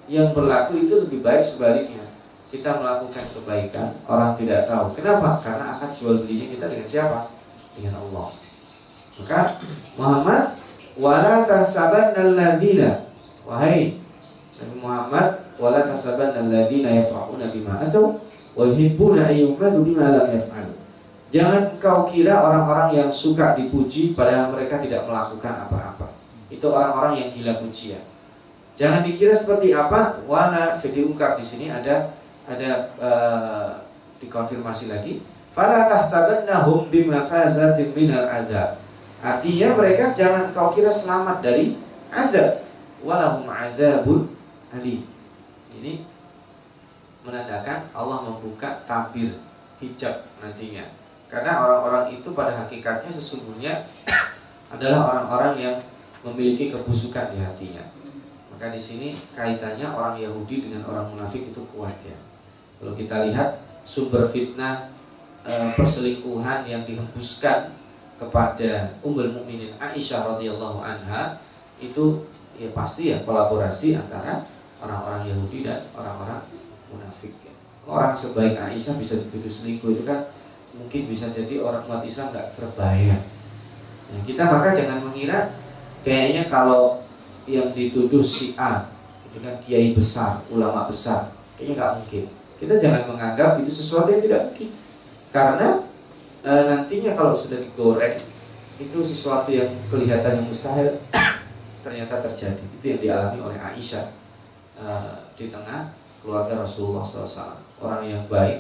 Yang 0.09 0.27
berlaku 0.33 0.73
itu 0.81 0.93
lebih 1.05 1.19
baik 1.21 1.45
sebaliknya. 1.45 2.03
Kita 2.49 2.81
melakukan 2.81 3.25
kebaikan, 3.29 3.87
orang 4.09 4.33
tidak 4.33 4.65
tahu. 4.65 4.97
Kenapa? 4.97 5.37
Karena 5.45 5.77
akan 5.77 5.89
jual 5.93 6.25
belinya 6.25 6.49
kita 6.49 6.65
dengan 6.65 6.87
siapa? 6.89 7.19
Dengan 7.77 7.93
Allah. 8.01 8.33
Maka 9.21 9.39
Muhammad 9.99 10.43
wala 10.99 11.43
tahsabanna 11.43 12.19
alladziina 12.23 13.07
wahai 13.43 13.99
Nabi 14.59 14.75
Muhammad 14.79 15.27
wala 15.59 15.83
tahsabanna 15.87 16.43
alladziina 16.47 16.91
yafrahuna 16.91 17.51
bima 17.51 17.83
atau 17.83 18.19
wa 18.55 18.63
yuhibbuna 18.67 19.27
ayyuhmadu 19.27 19.83
bima 19.83 20.11
lam 20.11 20.27
yaf'alu 20.31 20.78
Jangan 21.29 21.77
kau 21.77 22.09
kira 22.09 22.41
orang-orang 22.41 22.97
yang 22.97 23.09
suka 23.13 23.53
dipuji 23.53 24.17
padahal 24.17 24.49
mereka 24.49 24.81
tidak 24.81 25.05
melakukan 25.05 25.69
apa-apa. 25.69 26.17
Itu 26.49 26.73
orang-orang 26.73 27.21
yang 27.21 27.29
gila 27.29 27.61
pujian. 27.61 28.01
Jangan 28.73 29.05
dikira 29.05 29.37
seperti 29.37 29.69
apa. 29.77 30.25
Wana 30.25 30.81
diungkap 30.81 31.37
di 31.37 31.45
sini 31.45 31.69
ada 31.69 32.17
ada 32.49 32.69
uh, 32.97 33.69
dikonfirmasi 34.17 34.89
lagi. 34.89 35.21
Fala 35.53 35.85
tahsabannahum 35.85 36.89
bimafazatin 36.89 37.93
minal 37.93 38.25
adab. 38.25 38.81
Artinya 39.21 39.77
mereka 39.77 40.17
jangan 40.17 40.49
kau 40.49 40.73
kira 40.73 40.89
selamat 40.89 41.45
dari 41.45 41.77
adab. 42.09 42.65
Walahum 43.05 43.45
adabun 43.45 44.33
ali. 44.73 45.05
Ini 45.77 46.01
menandakan 47.21 47.85
Allah 47.93 48.25
membuka 48.25 48.81
tabir 48.89 49.37
hijab 49.77 50.25
nantinya 50.41 50.98
karena 51.29 51.61
orang-orang 51.61 52.09
itu 52.09 52.33
pada 52.33 52.57
hakikatnya 52.57 53.13
sesungguhnya 53.13 53.85
adalah 54.73 55.13
orang-orang 55.13 55.53
yang 55.61 55.75
memiliki 56.25 56.73
kebusukan 56.73 57.31
di 57.31 57.37
hatinya. 57.39 57.85
Maka 58.49 58.73
di 58.73 58.81
sini 58.81 59.15
kaitannya 59.37 59.85
orang 59.87 60.17
Yahudi 60.17 60.67
dengan 60.67 60.83
orang 60.89 61.13
munafik 61.13 61.53
itu 61.53 61.61
kuat 61.71 61.95
ya. 62.03 62.17
Kalau 62.81 62.97
kita 62.97 63.29
lihat 63.29 63.61
sumber 63.85 64.27
fitnah 64.27 64.89
e, 65.45 65.53
perselingkuhan 65.77 66.65
yang 66.67 66.83
dihembuskan 66.83 67.71
kepada 68.19 68.99
Ummul 68.99 69.31
Mukminin 69.31 69.71
Aisyah 69.79 70.35
radhiyallahu 70.35 70.83
anha 70.83 71.39
itu 71.79 72.27
ya 72.59 72.67
pasti 72.75 73.15
ya 73.15 73.23
kolaborasi 73.23 73.95
antara 73.95 74.43
orang-orang 74.83 75.31
Yahudi 75.31 75.63
dan 75.63 75.87
orang-orang 75.95 76.43
munafik 76.91 77.31
ya. 77.39 77.53
orang 77.87 78.11
sebaik 78.11 78.59
Aisyah 78.59 78.99
bisa 78.99 79.23
dituduh 79.23 79.47
selingkuh 79.47 79.95
itu 79.95 80.03
kan 80.03 80.27
mungkin 80.79 81.11
bisa 81.11 81.27
jadi 81.29 81.59
orang 81.59 81.83
umat 81.85 82.01
Islam 82.07 82.31
nggak 82.31 82.55
terbayang. 82.55 83.23
Nah, 84.09 84.21
kita 84.25 84.43
maka 84.47 84.73
jangan 84.73 85.03
mengira 85.03 85.53
kayaknya 86.01 86.47
kalau 86.47 87.03
yang 87.45 87.75
dituduh 87.75 88.23
si 88.23 88.55
A 88.55 88.87
kan 89.39 89.55
kiai 89.63 89.93
besar, 89.93 90.41
ulama 90.49 90.89
besar, 90.89 91.31
kayaknya 91.55 91.73
nggak 91.79 91.93
mungkin. 92.01 92.23
Kita 92.59 92.75
jangan 92.75 93.07
menganggap 93.07 93.61
itu 93.61 93.71
sesuatu 93.71 94.11
yang 94.11 94.19
tidak 94.25 94.51
mungkin, 94.51 94.69
karena 95.31 95.69
e, 96.43 96.51
nantinya 96.67 97.15
kalau 97.15 97.31
sudah 97.31 97.61
digoreng 97.61 98.19
itu 98.81 98.99
sesuatu 98.99 99.47
yang 99.53 99.69
kelihatan 99.87 100.43
yang 100.43 100.47
mustahil 100.49 100.99
ternyata 101.85 102.19
terjadi. 102.25 102.63
Itu 102.81 102.85
yang 102.89 102.99
dialami 102.99 103.39
oleh 103.39 103.59
Aisyah 103.61 104.11
e, 104.75 104.85
di 105.39 105.47
tengah 105.47 105.93
keluarga 106.19 106.65
Rasulullah 106.65 107.05
SAW. 107.05 107.63
Orang 107.79 108.03
yang 108.03 108.27
baik 108.27 108.59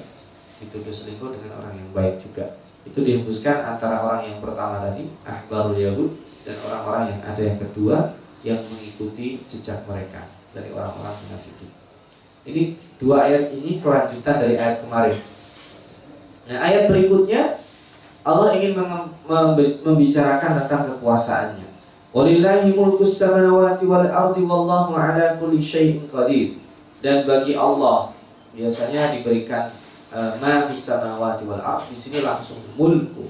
dituduh 0.59 0.91
selingkuh 0.91 1.31
dengan 1.35 1.59
orang 1.63 1.75
yang 1.75 1.89
baik 1.95 2.19
juga. 2.19 2.59
Itu 2.83 3.03
dihembuskan 3.03 3.63
antara 3.75 4.03
orang 4.03 4.27
yang 4.27 4.39
pertama 4.39 4.83
tadi, 4.83 5.07
Ahbarul 5.27 5.79
Yahud, 5.79 6.11
dan 6.47 6.55
orang-orang 6.63 7.15
yang 7.15 7.21
ada 7.23 7.41
yang 7.43 7.59
kedua 7.59 7.97
yang 8.43 8.59
mengikuti 8.71 9.43
jejak 9.47 9.83
mereka 9.87 10.27
dari 10.55 10.71
orang-orang 10.71 11.15
munafik. 11.27 11.59
Ini 12.47 12.79
dua 12.97 13.27
ayat 13.27 13.51
ini 13.51 13.83
kelanjutan 13.83 14.35
dari 14.39 14.55
ayat 14.55 14.81
kemarin. 14.81 15.19
Nah, 16.49 16.57
ayat 16.65 16.89
berikutnya 16.89 17.61
Allah 18.25 18.57
ingin 18.57 18.73
membicarakan 19.85 20.65
tentang 20.65 20.83
kekuasaannya. 20.95 21.67
Walillahi 22.09 22.73
mulkus 22.73 23.21
samawati 23.21 23.85
wal 23.85 24.09
ardi 24.09 24.41
wallahu 24.41 24.97
ala 24.97 25.37
kulli 25.37 25.61
syai'in 25.61 26.09
qadir. 26.09 26.57
Dan 26.99 27.23
bagi 27.29 27.53
Allah 27.53 28.09
biasanya 28.57 29.13
diberikan 29.13 29.69
ma 30.13 30.65
fis 30.69 30.89
wal. 30.89 31.39
Di 31.89 31.97
sini 31.97 32.19
langsung 32.25 32.59
mulku. 32.77 33.29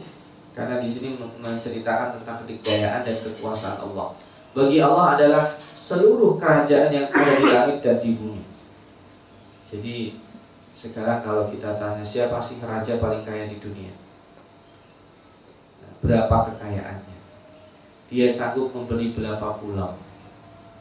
Karena 0.53 0.79
di 0.83 0.89
sini 0.89 1.15
menceritakan 1.19 2.19
tentang 2.19 2.43
kedikdayaan 2.43 3.07
dan 3.07 3.17
kekuasaan 3.23 3.79
Allah. 3.91 4.15
Bagi 4.51 4.81
Allah 4.81 5.15
adalah 5.15 5.45
seluruh 5.71 6.35
kerajaan 6.35 6.91
yang 6.91 7.07
ada 7.13 7.31
di 7.37 7.45
langit 7.47 7.77
dan 7.79 7.97
di 8.03 8.11
bumi. 8.17 8.43
Jadi 9.63 10.17
sekarang 10.73 11.21
kalau 11.21 11.47
kita 11.53 11.77
tanya 11.77 12.03
siapa 12.03 12.41
sih 12.41 12.59
raja 12.65 12.97
paling 12.97 13.23
kaya 13.23 13.45
di 13.45 13.61
dunia? 13.61 13.93
berapa 15.99 16.35
kekayaannya. 16.51 17.17
Dia 18.09 18.27
sanggup 18.31 18.73
memberi 18.73 19.13
berapa 19.13 19.59
pulau. 19.59 19.99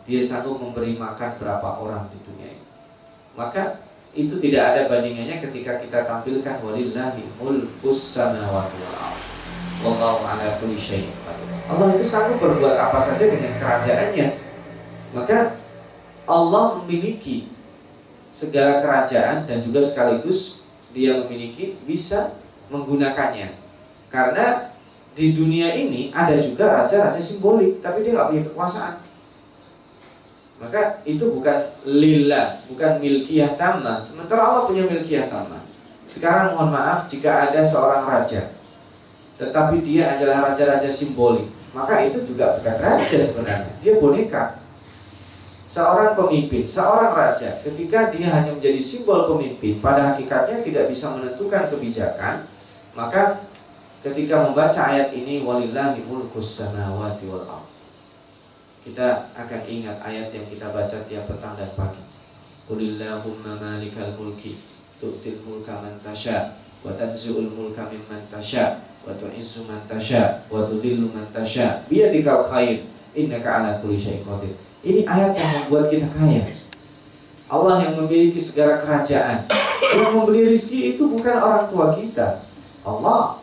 Dia 0.09 0.21
sanggup 0.25 0.63
memberi 0.63 0.97
makan 0.97 1.37
berapa 1.37 1.69
orang 1.83 2.09
di 2.09 2.19
dunia 2.25 2.49
ini. 2.55 2.67
Maka 3.37 3.83
itu 4.17 4.35
tidak 4.41 4.63
ada 4.75 4.81
bandingannya 4.89 5.37
ketika 5.41 5.81
kita 5.81 6.09
tampilkan 6.09 6.61
walillahi 6.65 7.25
mulkus 7.37 8.17
samawati 8.17 8.77
wal 8.81 8.97
ardh. 8.97 9.25
Wallahu 9.79 10.27
ala 10.27 10.59
kulli 10.59 10.75
syai'in 10.75 11.15
Allah 11.71 11.95
itu 11.95 12.03
sanggup 12.03 12.43
berbuat 12.43 12.75
apa 12.75 12.99
saja 12.99 13.29
dengan 13.29 13.53
kerajaannya. 13.61 14.29
Maka 15.15 15.61
Allah 16.27 16.83
memiliki 16.83 17.53
segala 18.33 18.81
kerajaan 18.85 19.45
dan 19.45 19.61
juga 19.63 19.85
sekaligus 19.85 20.65
dia 20.97 21.21
memiliki 21.25 21.77
bisa 21.85 22.37
menggunakannya. 22.73 23.53
Karena 24.09 24.73
di 25.13 25.37
dunia 25.37 25.75
ini 25.77 26.09
ada 26.15 26.39
juga 26.41 26.85
raja-raja 26.85 27.21
simbolik, 27.21 27.85
tapi 27.85 28.07
dia 28.07 28.17
nggak 28.17 28.29
punya 28.33 28.45
kekuasaan. 28.49 29.08
Maka 30.59 31.07
itu 31.07 31.39
bukan 31.39 31.71
lillah, 31.87 32.59
bukan 32.67 32.99
milkiyah 32.99 33.55
tamah. 33.55 34.03
Sementara 34.03 34.43
Allah 34.43 34.67
punya 34.67 34.91
milkiyah 34.91 35.31
tamah. 35.31 35.63
Sekarang 36.11 36.59
mohon 36.59 36.75
maaf 36.75 37.07
jika 37.07 37.47
ada 37.47 37.63
seorang 37.63 38.03
raja, 38.09 38.59
tetapi 39.39 39.85
dia 39.87 40.19
adalah 40.19 40.51
raja-raja 40.51 40.89
simbolik, 40.91 41.47
maka 41.71 42.03
itu 42.03 42.25
juga 42.27 42.59
bukan 42.59 42.77
raja 42.81 43.19
sebenarnya. 43.23 43.73
Dia 43.79 44.03
boneka. 44.03 44.59
Seorang 45.69 46.17
pemimpin, 46.17 46.65
seorang 46.65 47.13
raja, 47.13 47.61
ketika 47.61 48.09
dia 48.09 48.33
hanya 48.33 48.57
menjadi 48.57 48.81
simbol 48.81 49.29
pemimpin, 49.29 49.85
pada 49.85 50.17
hakikatnya 50.17 50.65
tidak 50.65 50.89
bisa 50.89 51.13
menentukan 51.13 51.69
kebijakan, 51.69 52.49
maka 52.97 53.45
ketika 54.01 54.49
membaca 54.49 54.81
ayat 54.81 55.13
ini 55.13 55.45
walillahi 55.45 56.09
mulkus 56.09 56.57
samawati 56.65 57.29
wal 57.29 57.45
ard. 57.45 57.78
Kita 58.89 59.29
akan 59.37 59.63
ingat 59.69 60.01
ayat 60.01 60.33
yang 60.33 60.49
kita 60.49 60.73
baca 60.73 60.97
tiap 61.05 61.29
petang 61.29 61.61
dan 61.61 61.69
pagi. 61.77 62.01
Qulillahumma 62.65 63.61
malikal 63.61 64.17
mulki 64.17 64.57
tu'til 64.97 65.45
mulka 65.45 65.77
man 65.85 66.01
tasha 66.01 66.57
wa 66.81 66.97
tanzi'ul 66.97 67.53
mulka 67.53 67.85
mimman 67.93 68.25
tasha 68.33 68.81
wa 69.05 69.13
tu'izzu 69.13 69.69
man 69.69 69.85
tasha 69.85 70.41
wa 70.49 70.65
tudhillu 70.65 71.13
man 71.13 71.29
tasha 71.29 71.85
biyadikal 71.85 72.49
khair 72.49 72.89
innaka 73.13 73.61
ala 73.61 73.71
kulli 73.85 74.01
syai'in 74.01 74.25
qadir. 74.25 74.57
Ini 74.81 75.05
ayat 75.05 75.37
yang 75.37 75.51
membuat 75.69 75.93
kita 75.93 76.09
kaya. 76.09 76.49
Allah 77.53 77.85
yang 77.85 77.93
memiliki 78.01 78.41
segala 78.41 78.81
kerajaan. 78.81 79.45
Yang 79.85 80.11
memberi 80.17 80.49
rizki 80.49 80.97
itu 80.97 81.13
bukan 81.13 81.37
orang 81.37 81.69
tua 81.69 81.93
kita. 81.93 82.41
Allah 82.89 83.37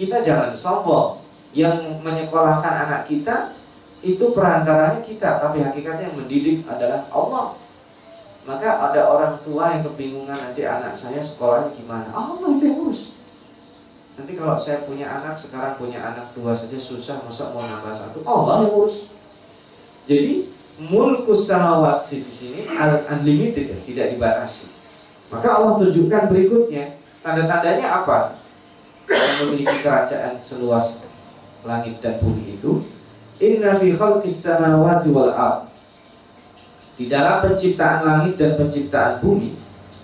kita 0.00 0.24
jangan 0.24 0.56
sombong. 0.56 1.20
Yang 1.52 2.00
menyekolahkan 2.00 2.88
anak 2.88 3.04
kita 3.06 3.53
itu 4.04 4.36
perantaranya 4.36 5.00
kita, 5.00 5.40
tapi 5.40 5.64
hakikatnya 5.64 6.12
yang 6.12 6.16
mendidik 6.20 6.68
adalah 6.68 7.08
Allah. 7.08 7.56
Maka 8.44 8.92
ada 8.92 9.08
orang 9.08 9.40
tua 9.40 9.72
yang 9.72 9.82
kebingungan 9.88 10.36
nanti 10.36 10.68
anak 10.68 10.92
saya 10.92 11.24
sekolahnya 11.24 11.72
gimana? 11.72 12.12
Allah 12.12 12.44
itu 12.52 12.64
yang 12.68 12.78
urus. 12.84 13.16
Nanti 14.20 14.36
kalau 14.36 14.54
saya 14.60 14.84
punya 14.84 15.08
anak 15.08 15.34
sekarang 15.34 15.80
punya 15.80 15.98
anak 16.04 16.28
dua 16.36 16.52
saja 16.52 16.76
susah, 16.76 17.24
masa 17.24 17.56
mau 17.56 17.64
nambah 17.64 17.90
satu? 17.96 18.20
Allah 18.28 18.68
yang 18.68 18.76
urus. 18.76 19.08
Jadi 20.04 20.52
mulkus 20.76 21.48
samawat 21.48 22.04
di 22.04 22.28
sini 22.28 22.68
unlimited 23.08 23.72
ya, 23.72 23.78
tidak 23.80 24.06
dibatasi. 24.12 24.76
Maka 25.32 25.48
Allah 25.48 25.80
tunjukkan 25.80 26.28
berikutnya 26.28 27.00
tanda-tandanya 27.24 28.04
apa? 28.04 28.44
yang 29.08 29.36
memiliki 29.44 29.84
kerajaan 29.84 30.40
seluas 30.40 31.04
langit 31.64 32.00
dan 32.00 32.20
bumi 32.20 32.56
itu 32.56 32.84
inna 33.38 33.78
fi 33.78 33.94
khalqis 33.94 34.44
samawati 34.44 35.08
wal 35.10 35.32
ard 35.32 35.70
di 36.94 37.10
dalam 37.10 37.42
penciptaan 37.42 38.06
langit 38.06 38.38
dan 38.38 38.54
penciptaan 38.54 39.18
bumi 39.18 39.54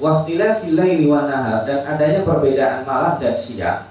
waqtilafil 0.03 0.75
laili 0.75 1.07
wa 1.07 1.29
nahar 1.29 1.63
dan 1.69 1.87
adanya 1.87 2.27
perbedaan 2.27 2.83
malam 2.83 3.21
dan 3.23 3.37
siang 3.39 3.87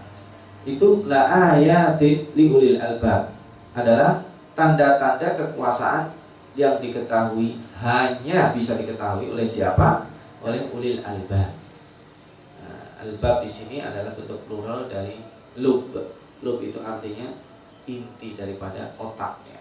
itu 0.67 1.07
la 1.07 1.55
ayatin 1.55 2.27
liulil 2.35 2.81
albab 2.81 3.31
adalah 3.71 4.27
tanda-tanda 4.59 5.39
kekuasaan 5.39 6.11
yang 6.59 6.83
diketahui 6.83 7.55
hanya 7.79 8.51
bisa 8.51 8.75
diketahui 8.75 9.31
oleh 9.31 9.47
siapa? 9.47 10.11
Oleh 10.43 10.67
ulil 10.75 10.99
albab. 11.03 11.55
Albab 12.99 13.47
di 13.47 13.47
sini 13.47 13.79
adalah 13.79 14.11
bentuk 14.11 14.43
plural 14.43 14.91
dari 14.91 15.23
lub. 15.63 15.95
Lub 16.43 16.59
itu 16.59 16.79
artinya 16.83 17.31
inti 17.97 18.37
daripada 18.37 18.93
otaknya. 19.01 19.57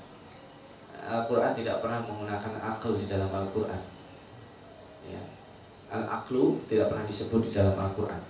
Al-Quran 1.09 1.57
tidak 1.57 1.81
pernah 1.81 2.05
menggunakan 2.05 2.53
akal 2.61 3.01
di 3.01 3.09
dalam 3.09 3.33
Al-Quran. 3.33 3.81
Ya. 5.09 5.23
Al-aklu 5.88 6.61
tidak 6.69 6.93
pernah 6.93 7.05
disebut 7.09 7.49
di 7.49 7.51
dalam 7.57 7.73
Al-Quran. 7.81 8.21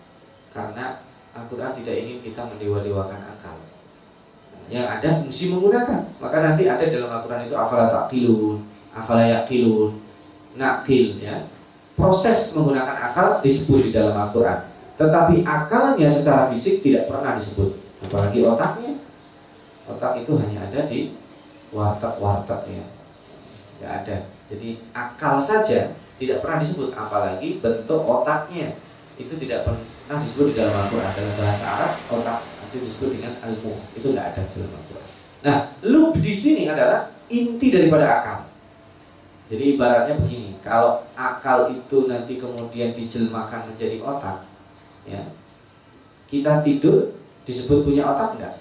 Karena 0.55 1.03
Al-Quran 1.35 1.75
tidak 1.83 1.95
ingin 1.99 2.19
kita 2.23 2.47
mendewa-dewakan 2.47 3.23
akal. 3.35 3.59
yang 4.69 4.85
ada 4.85 5.25
fungsi 5.25 5.49
menggunakan. 5.49 6.21
Maka 6.21 6.37
nanti 6.45 6.69
ada 6.69 6.85
dalam 6.85 7.09
Al-Quran 7.09 7.49
itu 7.49 7.57
afala 7.57 7.89
taqilun, 7.89 8.61
afala 8.93 9.25
yaqilun, 9.25 9.97
nakil 10.61 11.17
ya. 11.25 11.49
Proses 11.97 12.53
menggunakan 12.53 12.97
akal 13.11 13.41
disebut 13.41 13.89
di 13.89 13.91
dalam 13.97 14.13
Al-Quran 14.13 14.69
tetapi 14.99 15.47
akalnya 15.47 16.11
secara 16.11 16.51
fisik 16.51 16.83
tidak 16.83 17.07
pernah 17.07 17.39
disebut. 17.39 17.71
Apalagi 18.03 18.43
otaknya. 18.43 18.88
Otak 19.89 20.21
itu 20.21 20.37
hanya 20.37 20.69
ada 20.69 20.85
di 20.85 21.17
warteg-warteg 21.73 22.61
ya. 22.69 22.85
Tidak 23.79 23.91
ada. 24.05 24.17
Jadi 24.53 24.69
akal 24.93 25.41
saja 25.41 25.97
tidak 26.21 26.39
pernah 26.45 26.59
disebut. 26.61 26.93
Apalagi 26.93 27.59
bentuk 27.59 28.05
otaknya. 28.05 28.77
Itu 29.19 29.35
tidak 29.41 29.67
pernah 29.67 30.19
disebut 30.21 30.53
di 30.53 30.55
dalam 30.61 30.75
Al-Quran. 30.77 31.11
Dalam 31.11 31.35
bahasa 31.41 31.65
Arab, 31.75 31.93
otak 32.13 32.39
itu 32.69 32.85
disebut 32.85 33.11
dengan 33.17 33.33
al 33.41 33.57
Itu 33.97 34.07
tidak 34.13 34.25
ada 34.37 34.41
di 34.45 34.53
dalam 34.61 34.73
Al-Quran. 34.77 35.09
Nah, 35.39 35.57
lub 35.89 36.15
di 36.21 36.35
sini 36.35 36.69
adalah 36.69 37.11
inti 37.33 37.67
daripada 37.73 38.07
akal. 38.07 38.39
Jadi 39.49 39.65
ibaratnya 39.75 40.15
begini, 40.21 40.61
kalau 40.61 41.01
akal 41.17 41.73
itu 41.73 42.05
nanti 42.05 42.37
kemudian 42.37 42.93
dijelmakan 42.93 43.73
menjadi 43.73 43.97
otak, 44.05 44.45
ya 45.09 45.25
kita 46.29 46.61
tidur 46.61 47.17
disebut 47.49 47.89
punya 47.89 48.05
otak 48.05 48.37
enggak 48.37 48.55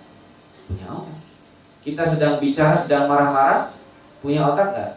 punya 0.67 0.85
otak. 0.91 1.19
Kita 1.81 2.03
sedang 2.03 2.43
bicara 2.43 2.75
sedang 2.75 3.07
marah-marah 3.07 3.71
punya 4.19 4.43
otak 4.43 4.75
enggak 4.75 4.93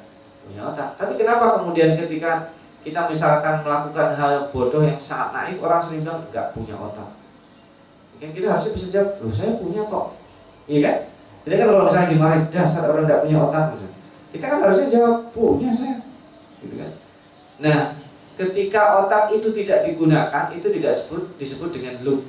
punya 0.50 0.61
otak. 0.66 0.88
Tapi 0.98 1.12
kenapa 1.14 1.62
kemudian 1.62 1.94
ketika 1.94 2.50
kita 2.83 3.06
misalkan 3.06 3.62
melakukan 3.62 4.16
hal 4.18 4.50
bodoh 4.50 4.83
yang 4.83 4.98
sangat 4.98 5.30
naif 5.37 5.62
orang 5.62 5.78
sering 5.78 6.02
bilang 6.02 6.26
nggak 6.33 6.50
punya 6.56 6.74
otak. 6.74 7.09
Mungkin 8.16 8.30
kita 8.35 8.46
harusnya 8.50 8.72
bisa 8.74 8.87
jawab 8.90 9.11
loh 9.22 9.33
saya 9.33 9.52
punya 9.61 9.83
kok. 9.87 10.06
Iya 10.66 10.80
kan? 10.83 10.96
Jadi 11.46 11.54
kan 11.56 11.66
kalau 11.72 11.85
misalnya 11.88 12.11
dimarahin 12.12 12.44
dasar 12.52 12.83
orang 12.90 13.04
nggak 13.09 13.22
punya 13.24 13.38
otak 13.40 13.64
misalnya, 13.72 13.96
kita 14.35 14.44
kan 14.44 14.59
harusnya 14.61 14.87
jawab 14.92 15.16
punya 15.33 15.70
saya. 15.72 15.96
Gitu 16.61 16.74
kan? 16.76 16.90
Nah 17.61 17.78
ketika 18.40 18.83
otak 19.04 19.24
itu 19.37 19.48
tidak 19.52 19.85
digunakan 19.85 20.44
itu 20.56 20.66
tidak 20.80 20.96
disebut 20.96 21.22
disebut 21.37 21.70
dengan 21.76 21.94
lub 22.00 22.24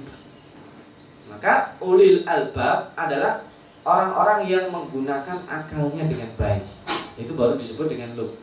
maka 1.32 1.80
ulil 1.80 2.28
albab 2.28 2.92
adalah 3.00 3.40
orang-orang 3.88 4.52
yang 4.52 4.66
menggunakan 4.68 5.40
akalnya 5.48 6.04
dengan 6.06 6.28
baik. 6.36 6.68
Itu 7.16 7.40
baru 7.40 7.56
disebut 7.56 7.88
dengan 7.88 8.14
lub 8.20 8.36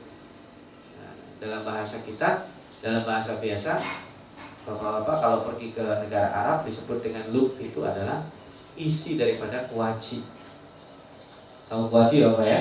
dalam 1.38 1.62
bahasa 1.62 2.02
kita 2.02 2.50
dalam 2.82 3.06
bahasa 3.06 3.38
biasa 3.38 3.78
bapak-bapak 4.66 5.16
kalau 5.22 5.38
pergi 5.46 5.70
ke 5.70 5.80
negara 5.80 6.34
Arab 6.34 6.66
disebut 6.66 6.98
dengan 6.98 7.22
lub 7.30 7.54
itu 7.62 7.78
adalah 7.86 8.26
isi 8.74 9.14
daripada 9.14 9.70
kuaci. 9.70 10.26
Tahu 11.70 11.86
kuaci 11.92 12.24
ya 12.24 12.34
pak 12.34 12.46
ya? 12.46 12.60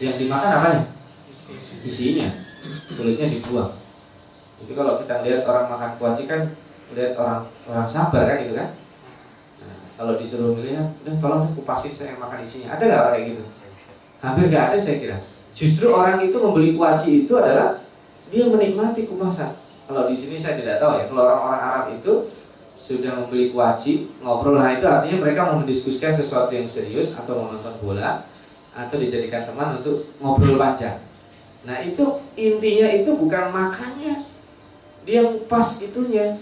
Yang 0.00 0.26
dimakan 0.26 0.50
apa 0.56 0.68
ya 0.74 0.80
isinya. 1.84 2.28
Kulitnya 2.96 3.30
dibuang. 3.32 3.72
Jadi 4.60 4.72
kalau 4.76 5.00
kita 5.00 5.24
lihat 5.24 5.42
orang 5.48 5.66
makan 5.72 5.90
kuaci 5.96 6.28
kan 6.28 6.42
lihat 6.92 7.14
orang 7.16 7.46
orang 7.70 7.88
sabar 7.88 8.26
kan 8.26 8.44
gitu 8.44 8.54
kan? 8.58 8.68
nah, 8.68 8.79
kalau 10.00 10.16
disuruh 10.16 10.56
milih 10.56 10.80
udah 11.04 11.14
tolong 11.20 11.52
kupasin 11.52 11.92
saya 11.92 12.16
makan 12.16 12.40
isinya 12.40 12.80
ada 12.80 12.84
nggak 12.88 13.04
kayak 13.12 13.24
gitu 13.36 13.44
hampir 14.24 14.44
nggak 14.48 14.64
ada 14.72 14.78
saya 14.80 14.96
kira 14.96 15.18
justru 15.52 15.92
orang 15.92 16.24
itu 16.24 16.36
membeli 16.40 16.72
kuaci 16.72 17.28
itu 17.28 17.36
adalah 17.36 17.80
dia 18.30 18.46
menikmati 18.46 19.10
kumasan. 19.10 19.58
Kalau 19.90 20.06
di 20.06 20.14
sini 20.14 20.38
saya 20.38 20.54
tidak 20.54 20.78
tahu 20.78 21.02
ya, 21.02 21.04
kalau 21.10 21.26
orang-orang 21.26 21.60
Arab 21.60 21.86
itu 21.98 22.30
sudah 22.80 23.12
membeli 23.18 23.50
kuaci, 23.50 24.08
ngobrol, 24.22 24.56
nah 24.56 24.72
itu 24.72 24.86
artinya 24.86 25.18
mereka 25.20 25.50
mau 25.50 25.60
mendiskusikan 25.60 26.14
sesuatu 26.14 26.54
yang 26.54 26.64
serius 26.64 27.18
atau 27.18 27.36
mau 27.36 27.52
nonton 27.52 27.74
bola 27.82 28.24
atau 28.70 28.96
dijadikan 28.96 29.44
teman 29.44 29.82
untuk 29.82 30.06
ngobrol 30.22 30.56
panjang. 30.56 31.02
Nah 31.66 31.82
itu 31.82 32.06
intinya 32.38 32.88
itu 32.88 33.10
bukan 33.18 33.50
makannya, 33.50 34.24
dia 35.02 35.20
pas 35.50 35.68
itunya. 35.82 36.38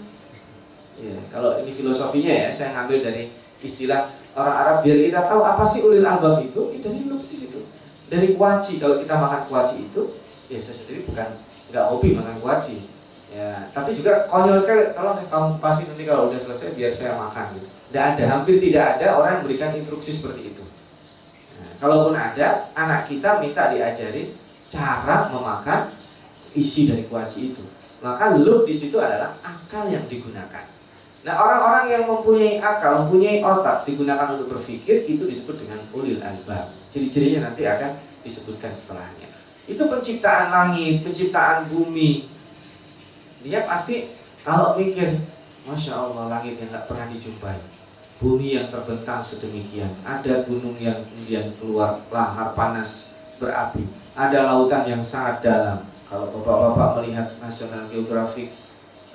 Ya, 0.99 1.17
kalau 1.33 1.57
ini 1.65 1.73
filosofinya 1.73 2.31
ya, 2.31 2.47
saya 2.53 2.77
ngambil 2.77 3.01
dari 3.01 3.33
istilah 3.59 4.11
orang 4.35 4.55
Arab 4.55 4.77
biar 4.85 4.97
kita 5.09 5.21
tahu 5.27 5.41
apa 5.43 5.63
sih 5.67 5.83
ulil 5.83 6.05
albab 6.05 6.43
itu, 6.43 6.73
itu 6.75 6.85
dari 6.85 7.03
di 7.05 7.35
situ. 7.35 7.59
Dari 8.09 8.33
kuaci, 8.33 8.81
kalau 8.81 8.97
kita 8.97 9.15
makan 9.19 9.41
kuaci 9.45 9.91
itu, 9.91 10.01
ya 10.49 10.57
saya 10.57 10.75
sendiri 10.81 11.05
bukan 11.05 11.29
nggak 11.69 11.85
hobi 11.85 12.17
makan 12.17 12.35
kuaci 12.41 12.81
ya 13.29 13.69
tapi 13.69 13.93
juga 13.93 14.25
konyol 14.25 14.57
sekali 14.57 14.89
tolong 14.97 15.21
kamu 15.21 15.61
pasti 15.61 15.85
nanti 15.85 16.03
kalau 16.09 16.33
udah 16.33 16.41
selesai 16.41 16.73
biar 16.73 16.89
saya 16.89 17.13
makan 17.13 17.53
gitu. 17.53 17.67
Tidak 17.69 18.05
ada 18.17 18.23
hampir 18.25 18.57
tidak 18.57 18.97
ada 18.97 19.07
orang 19.17 19.29
yang 19.37 19.41
memberikan 19.45 19.73
instruksi 19.77 20.09
seperti 20.09 20.53
itu. 20.53 20.65
Nah, 21.61 21.71
kalaupun 21.77 22.17
ada 22.17 22.73
anak 22.73 23.05
kita 23.05 23.37
minta 23.37 23.69
diajari 23.69 24.33
cara 24.69 25.29
memakan 25.29 25.93
isi 26.57 26.89
dari 26.89 27.05
kuaci 27.05 27.53
itu. 27.53 27.61
Maka 28.01 28.33
loop 28.33 28.65
di 28.65 28.73
situ 28.73 28.97
adalah 28.97 29.37
akal 29.45 29.89
yang 29.93 30.05
digunakan 30.09 30.65
nah 31.23 31.35
orang-orang 31.35 31.85
yang 31.91 32.03
mempunyai 32.07 32.63
akal 32.63 33.05
mempunyai 33.05 33.43
otak 33.43 33.83
digunakan 33.83 34.39
untuk 34.39 34.55
berpikir 34.55 35.03
itu 35.07 35.27
disebut 35.27 35.67
dengan 35.67 35.79
ulil 35.91 36.19
albab 36.23 36.71
ciri-cirinya 36.89 37.51
nanti 37.51 37.67
akan 37.67 37.91
disebutkan 38.23 38.71
setelahnya 38.71 39.29
itu 39.69 39.83
penciptaan 39.85 40.49
langit, 40.49 41.05
penciptaan 41.05 41.69
bumi. 41.69 42.25
Dia 43.45 43.69
pasti 43.69 44.09
kalau 44.41 44.73
mikir, 44.81 45.21
masya 45.69 45.93
Allah 45.93 46.25
langit 46.25 46.57
yang 46.57 46.73
tak 46.73 46.89
pernah 46.89 47.05
dijumpai, 47.05 47.61
bumi 48.17 48.57
yang 48.57 48.67
terbentang 48.73 49.21
sedemikian, 49.21 49.93
ada 50.01 50.41
gunung 50.49 50.73
yang 50.81 50.97
kemudian 51.05 51.53
keluar 51.61 52.01
lahar 52.09 52.57
panas 52.57 53.21
berapi, 53.37 53.85
ada 54.17 54.49
lautan 54.49 54.89
yang 54.89 55.03
sangat 55.05 55.45
dalam. 55.45 55.85
Kalau 56.09 56.33
bapak-bapak 56.33 57.05
melihat 57.05 57.37
National 57.37 57.85
Geographic 57.93 58.49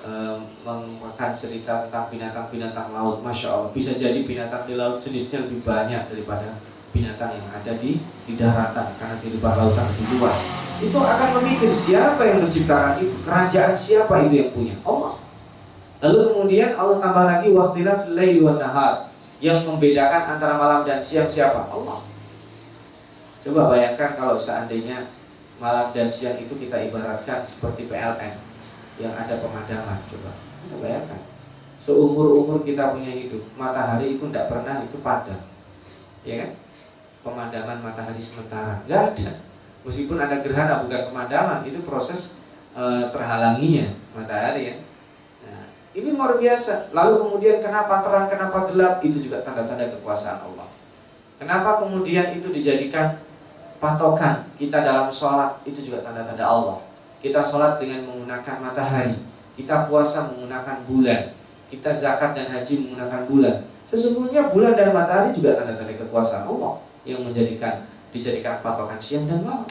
eh, 0.05 0.37
mengangkat 0.61 1.35
cerita 1.41 1.89
tentang 1.89 2.05
binatang-binatang 2.13 2.93
laut, 2.93 3.25
masya 3.25 3.49
Allah 3.51 3.69
bisa 3.73 3.97
jadi 3.97 4.21
binatang 4.21 4.69
di 4.69 4.77
laut 4.77 5.01
jenisnya 5.01 5.43
lebih 5.49 5.65
banyak 5.65 6.05
daripada 6.13 6.61
binatang 6.93 7.35
yang 7.35 7.47
ada 7.51 7.73
di, 7.75 7.99
di 7.99 8.33
daratan 8.39 8.87
karena 8.95 9.15
kehidupan 9.19 9.53
lautan 9.57 9.85
lebih 9.91 10.15
luas. 10.15 10.53
Itu 10.79 10.95
akan 10.95 11.29
memikir 11.41 11.71
siapa 11.73 12.21
yang 12.23 12.45
menciptakan 12.47 13.03
itu 13.03 13.15
kerajaan 13.25 13.75
siapa 13.75 14.13
itu 14.29 14.35
yang 14.45 14.51
punya? 14.53 14.75
Allah. 14.85 15.13
Lalu 16.05 16.19
kemudian 16.31 16.71
Allah 16.77 16.97
tambah 17.01 17.25
lagi 17.25 17.49
waktilaf 17.51 17.99
laili 18.13 18.39
wan 18.45 18.61
nahar 18.61 19.09
yang 19.41 19.65
membedakan 19.65 20.37
antara 20.37 20.55
malam 20.55 20.87
dan 20.87 21.01
siang 21.03 21.27
siapa? 21.27 21.67
Allah. 21.67 22.05
Coba 23.43 23.73
bayangkan 23.73 24.15
kalau 24.15 24.37
seandainya 24.39 25.09
malam 25.59 25.91
dan 25.91 26.07
siang 26.13 26.37
itu 26.39 26.55
kita 26.55 26.77
ibaratkan 26.87 27.43
seperti 27.47 27.87
PLN 27.87 28.44
yang 28.95 29.13
ada 29.15 29.43
pemadaman 29.43 29.99
coba. 30.07 30.31
Kita 30.65 30.75
bayangkan. 30.79 31.21
Seumur 31.75 32.39
umur 32.39 32.63
kita 32.63 32.95
punya 32.95 33.11
hidup 33.11 33.43
matahari 33.59 34.15
itu 34.15 34.23
tidak 34.31 34.47
pernah 34.47 34.79
itu 34.81 34.97
padam. 35.03 35.39
Ya 36.23 36.35
kan? 36.47 36.51
Pemadaman 37.21 37.83
matahari 37.83 38.21
sementara. 38.21 38.79
Nggak 38.87 39.01
ada. 39.13 39.31
Meskipun 39.85 40.17
ada 40.17 40.41
gerhana 40.41 40.81
bukan 40.81 41.01
pemadaman 41.11 41.61
itu 41.67 41.83
proses 41.85 42.41
e, 42.73 42.83
terhalanginya 43.11 43.93
matahari 44.17 44.73
ya. 44.73 44.75
Nah, 45.45 45.69
ini 45.93 46.15
luar 46.15 46.41
biasa. 46.41 46.95
Lalu 46.95 47.13
kemudian 47.27 47.57
kenapa 47.61 48.01
terang 48.01 48.31
kenapa 48.31 48.71
gelap? 48.71 49.03
Itu 49.03 49.21
juga 49.21 49.45
tanda-tanda 49.45 49.93
kekuasaan 49.99 50.41
Allah. 50.41 50.67
Kenapa 51.35 51.83
kemudian 51.83 52.31
itu 52.33 52.47
dijadikan 52.49 53.19
patokan 53.77 54.47
kita 54.55 54.81
dalam 54.81 55.11
sholat? 55.11 55.59
Itu 55.67 55.83
juga 55.83 56.01
tanda-tanda 56.01 56.47
Allah 56.47 56.84
kita 57.25 57.41
sholat 57.41 57.81
dengan 57.81 58.05
menggunakan 58.05 58.61
matahari 58.61 59.17
kita 59.57 59.89
puasa 59.89 60.29
menggunakan 60.29 60.85
bulan 60.85 61.33
kita 61.73 61.89
zakat 61.89 62.37
dan 62.37 62.53
haji 62.53 62.85
menggunakan 62.85 63.25
bulan 63.25 63.65
sesungguhnya 63.89 64.53
bulan 64.53 64.77
dan 64.77 64.93
matahari 64.93 65.33
juga 65.33 65.57
tanda-tanda 65.57 65.97
kekuasaan 65.97 66.45
Allah 66.45 66.85
yang 67.05 67.25
menjadikan 67.25 67.85
dijadikan 68.15 68.63
patokan 68.63 68.95
siang 69.03 69.27
dan 69.27 69.43
malam. 69.43 69.67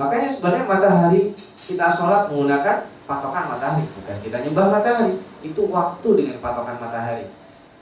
Makanya 0.00 0.32
sebenarnya 0.32 0.64
matahari 0.64 1.22
kita 1.68 1.86
sholat 1.92 2.32
menggunakan 2.32 2.88
patokan 3.04 3.44
matahari, 3.52 3.84
bukan 3.92 4.16
kita 4.24 4.36
nyembah 4.40 4.66
matahari. 4.72 5.20
Itu 5.44 5.68
waktu 5.68 6.08
dengan 6.16 6.40
patokan 6.40 6.80
matahari. 6.80 7.28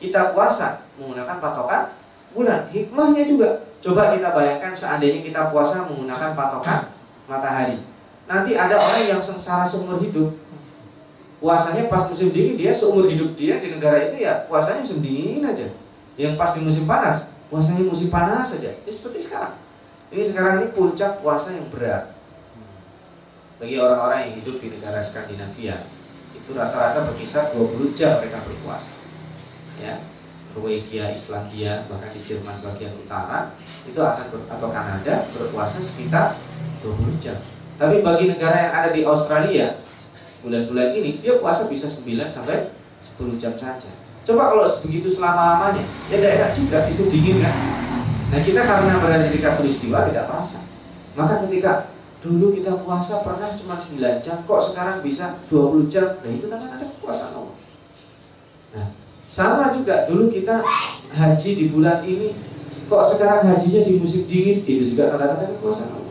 Kita 0.03 0.35
puasa 0.35 0.83
menggunakan 0.99 1.39
patokan 1.39 1.95
bulan. 2.35 2.67
Hikmahnya 2.75 3.25
juga. 3.31 3.63
Coba 3.79 4.11
kita 4.19 4.35
bayangkan 4.35 4.75
seandainya 4.75 5.23
kita 5.23 5.55
puasa 5.55 5.87
menggunakan 5.87 6.35
patokan 6.35 6.91
matahari. 7.31 7.79
Nanti 8.27 8.59
ada 8.59 8.75
orang 8.79 9.07
yang 9.07 9.23
sengsara 9.23 9.63
seumur 9.63 10.03
hidup. 10.03 10.35
Puasanya 11.39 11.87
pas 11.87 12.11
musim 12.11 12.35
dingin 12.35 12.59
dia 12.59 12.73
seumur 12.75 13.07
hidup 13.07 13.39
dia 13.39 13.63
di 13.63 13.71
negara 13.71 14.11
itu 14.11 14.25
ya 14.27 14.47
puasanya 14.51 14.83
musim 14.83 14.99
dingin 15.05 15.47
aja. 15.47 15.69
Yang 16.19 16.35
pas 16.35 16.51
di 16.57 16.61
musim 16.65 16.89
panas 16.89 17.37
puasanya 17.47 17.87
musim 17.87 18.11
panas 18.11 18.59
saja 18.59 18.75
ya 18.75 18.91
seperti 18.91 19.31
sekarang 19.31 19.55
ini 20.11 20.23
sekarang 20.23 20.55
ini 20.63 20.67
puncak 20.75 21.23
puasa 21.23 21.55
yang 21.55 21.67
berat 21.71 22.11
bagi 23.57 23.79
orang-orang 23.79 24.29
yang 24.29 24.33
hidup 24.43 24.57
di 24.59 24.69
negara 24.75 25.01
Skandinavia 25.01 25.87
itu 26.35 26.51
rata-rata 26.53 27.07
berkisar 27.11 27.55
20 27.55 27.95
jam 27.95 28.19
mereka 28.19 28.43
berpuasa 28.43 29.03
ya 29.79 30.03
Norwegia, 30.57 31.13
Islandia, 31.13 31.85
bahkan 31.85 32.09
di 32.09 32.17
Jerman 32.17 32.65
bagian 32.65 32.97
utara 32.97 33.53
itu 33.85 34.01
akan 34.01 34.25
ber, 34.33 34.41
atau 34.49 34.73
Kanada 34.73 35.29
berpuasa 35.29 35.85
sekitar 35.85 36.41
20 36.81 37.21
jam. 37.21 37.37
Tapi 37.77 38.01
bagi 38.01 38.25
negara 38.33 38.57
yang 38.69 38.73
ada 38.73 38.91
di 38.97 39.05
Australia 39.05 39.77
bulan-bulan 40.41 40.97
ini 40.97 41.21
dia 41.21 41.37
puasa 41.37 41.69
bisa 41.69 41.85
9 41.85 42.09
sampai 42.33 42.73
10 43.05 43.37
jam 43.37 43.53
saja. 43.57 43.91
Coba 44.27 44.51
kalau 44.51 44.67
begitu 44.67 45.07
selama-lamanya, 45.07 45.87
ya 46.11 46.19
enak 46.19 46.59
juga, 46.59 46.91
itu 46.91 47.07
dingin 47.07 47.47
kan. 47.47 47.55
Nah 48.35 48.41
kita 48.43 48.59
karena 48.67 48.99
berada 48.99 49.31
di 49.31 49.39
peristiwa 49.39 50.11
tidak 50.11 50.27
terasa. 50.27 50.67
Maka 51.15 51.47
ketika 51.47 51.95
dulu 52.27 52.51
kita 52.51 52.83
puasa 52.83 53.23
pernah 53.23 53.47
cuma 53.55 53.79
9 53.79 54.19
jam, 54.19 54.43
kok 54.43 54.61
sekarang 54.67 54.99
bisa 55.07 55.39
20 55.47 55.87
jam? 55.87 56.19
Nah 56.27 56.31
itu 56.35 56.51
kan 56.51 56.59
ada 56.59 56.85
kekuasaan 56.91 57.39
Allah. 57.39 57.57
Nah, 58.75 58.89
sama 59.31 59.71
juga 59.71 60.11
dulu 60.11 60.27
kita 60.27 60.59
haji 61.15 61.51
di 61.55 61.65
bulan 61.71 62.03
ini, 62.03 62.35
kok 62.91 63.07
sekarang 63.07 63.47
hajinya 63.47 63.83
di 63.87 63.93
musim 64.03 64.27
dingin? 64.27 64.67
Itu 64.67 64.91
juga 64.91 65.15
tanda-tanda 65.15 65.55
kekuasaan 65.55 65.91
Allah. 66.03 66.06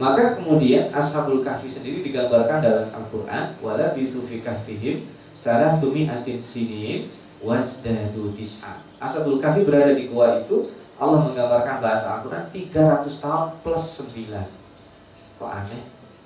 Maka 0.00 0.40
kemudian 0.40 0.88
Ashabul 0.92 1.44
Kahfi 1.44 1.68
sendiri 1.68 2.00
digambarkan 2.00 2.64
dalam 2.64 2.88
Al-Quran 2.92 3.44
Wala 3.60 3.92
bisufi 3.92 4.40
kahfihim 4.40 5.04
Thalathumi 5.44 6.08
antin 6.08 6.38
sinin 6.38 7.10
wasdadu 7.42 8.32
tis'a. 8.32 8.78
Ashabul 9.02 9.42
Kahfi 9.42 9.66
berada 9.66 9.92
di 9.92 10.08
gua 10.08 10.38
itu 10.40 10.70
Allah 10.96 11.26
menggambarkan 11.26 11.82
bahasa 11.82 12.18
Al-Quran 12.20 12.46
300 12.54 13.04
tahun 13.04 13.46
plus 13.60 13.86
9 14.14 15.40
Kok 15.42 15.50
aneh? 15.50 15.82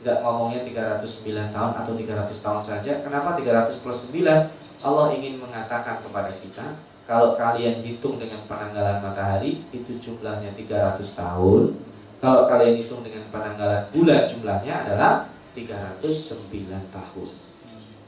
nggak 0.06 0.22
ngomongnya 0.22 0.60
309 1.02 1.50
tahun 1.50 1.72
atau 1.82 1.92
300 1.98 2.44
tahun 2.44 2.62
saja. 2.62 2.92
Kenapa 3.02 3.34
300 3.34 3.82
plus 3.82 3.98
9? 4.14 4.22
Allah 4.86 5.06
ingin 5.18 5.42
mengatakan 5.42 5.98
kepada 5.98 6.30
kita, 6.30 6.78
kalau 7.10 7.34
kalian 7.34 7.82
hitung 7.82 8.22
dengan 8.22 8.38
penanggalan 8.46 9.02
matahari 9.02 9.66
itu 9.74 9.92
jumlahnya 9.98 10.54
300 10.54 11.02
tahun. 11.02 11.74
Kalau 12.26 12.50
kalian 12.50 12.82
hitung 12.82 13.06
dengan 13.06 13.22
penanggalan 13.30 13.86
bulan 13.94 14.26
jumlahnya 14.26 14.82
adalah 14.82 15.30
309 15.54 16.50
tahun. 16.90 17.28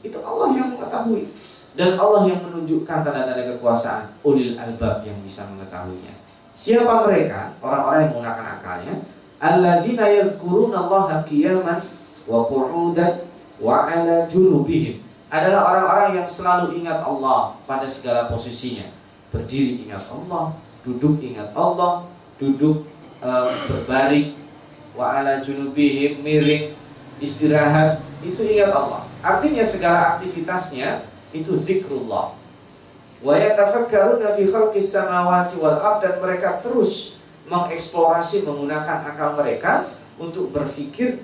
Itu 0.03 0.19
Allah 0.19 0.59
yang 0.59 0.75
mengetahui 0.75 1.31
dan 1.79 1.95
Allah 1.95 2.27
yang 2.27 2.43
menunjukkan 2.43 2.99
tanda-tanda 2.99 3.47
kekuasaan 3.55 4.11
ulil 4.27 4.59
albab 4.59 5.07
yang 5.07 5.15
bisa 5.23 5.47
mengetahuinya. 5.47 6.19
Siapa 6.51 7.07
mereka? 7.07 7.55
Orang-orang 7.63 7.99
yang 8.03 8.11
menggunakan 8.11 8.45
akalnya. 8.59 8.95
Alladzina 9.39 10.11
yadhkuruna 10.11 10.83
Allah 10.83 11.23
qiyaman 11.23 11.79
wa 12.27 12.39
qu'udan 12.43 13.23
wa 13.63 13.87
'ala 13.87 14.27
junubihim. 14.27 14.99
Adalah 15.31 15.63
orang-orang 15.63 16.19
yang 16.19 16.27
selalu 16.27 16.75
ingat 16.83 17.07
Allah 17.07 17.55
pada 17.63 17.87
segala 17.87 18.27
posisinya. 18.27 18.91
Berdiri 19.31 19.87
ingat 19.87 20.11
Allah, 20.11 20.59
duduk 20.83 21.23
ingat 21.23 21.55
Allah, 21.55 22.03
duduk 22.35 22.88
um, 23.23 23.49
berbaring 23.67 24.35
wa 24.95 25.19
'ala 25.19 25.39
junubihim 25.39 26.19
miring 26.23 26.75
istirahat 27.19 28.03
itu 28.23 28.41
ingat 28.43 28.71
Allah. 28.71 29.07
Artinya 29.19 29.63
segala 29.63 30.17
aktivitasnya 30.17 31.03
itu 31.35 31.55
zikrullah 31.59 32.39
wa 33.19 33.35
yatafakkaruna 33.35 34.33
fi 34.35 34.43
khalqis 34.47 34.95
samawati 34.95 35.59
wal 35.59 35.77
ard 35.77 35.99
dan 36.03 36.15
mereka 36.23 36.63
terus 36.63 37.19
mengeksplorasi 37.51 38.47
menggunakan 38.47 39.03
akal 39.03 39.35
mereka 39.35 39.91
untuk 40.15 40.55
berpikir 40.55 41.19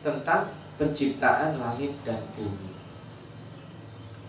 tentang 0.00 0.50
penciptaan 0.80 1.60
langit 1.60 1.92
dan 2.02 2.18
bumi. 2.34 2.72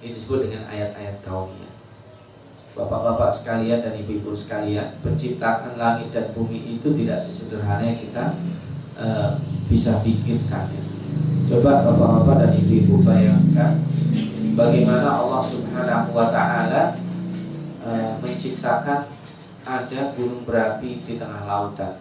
Ini 0.03 0.11
disebut 0.11 0.51
dengan 0.51 0.67
ayat-ayat 0.67 1.23
kaumnya. 1.23 1.72
Bapak-bapak 2.73 3.29
sekalian 3.29 3.85
dan 3.85 3.93
ibu-ibu 4.01 4.33
sekalian, 4.33 4.97
penciptaan 5.05 5.77
langit 5.77 6.09
dan 6.09 6.33
bumi 6.33 6.77
itu 6.77 6.89
tidak 6.97 7.21
sesederhana 7.21 7.85
yang 7.85 8.01
kita 8.01 8.33
uh, 8.97 9.37
bisa 9.69 10.01
pikirkan. 10.01 10.73
Coba 11.53 11.85
bapak-bapak 11.85 12.35
dan 12.41 12.51
ibu-ibu 12.57 13.05
bayangkan 13.05 13.77
bagaimana 14.53 15.09
Allah 15.21 15.41
Subhanahu 15.41 16.09
wa 16.13 16.27
taala 16.29 16.97
e, 17.83 17.91
menciptakan 18.21 19.09
ada 19.63 19.99
gunung 20.15 20.43
berapi 20.45 21.03
di 21.03 21.13
tengah 21.17 21.43
lautan. 21.45 21.99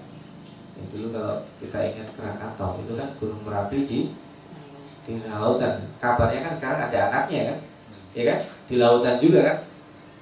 Ya, 0.76 0.82
dulu 0.92 1.06
kalau 1.14 1.36
kita 1.62 1.78
ingat 1.84 2.08
Krakatau 2.16 2.80
itu 2.82 2.92
kan 2.96 3.08
gunung 3.18 3.42
berapi 3.44 3.78
di 3.88 4.00
di 5.02 5.12
lautan. 5.26 5.84
Kabarnya 5.98 6.40
kan 6.46 6.52
sekarang 6.54 6.80
ada 6.90 6.98
anaknya 7.10 7.40
kan, 7.52 7.58
ya 8.14 8.22
kan 8.34 8.38
di 8.70 8.74
lautan 8.78 9.16
juga 9.18 9.40
kan. 9.42 9.58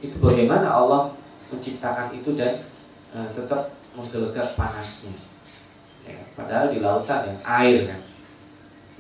Itu 0.01 0.17
bagaimana 0.21 0.69
Allah 0.69 1.13
menciptakan 1.53 2.17
itu 2.17 2.37
dan 2.37 2.65
e, 3.13 3.19
tetap 3.37 3.77
menggelegar 3.97 4.57
panasnya. 4.57 5.17
Ya, 6.09 6.21
padahal 6.33 6.73
di 6.73 6.81
lautan 6.81 7.29
yang 7.29 7.41
air 7.45 7.87
kan 7.87 8.01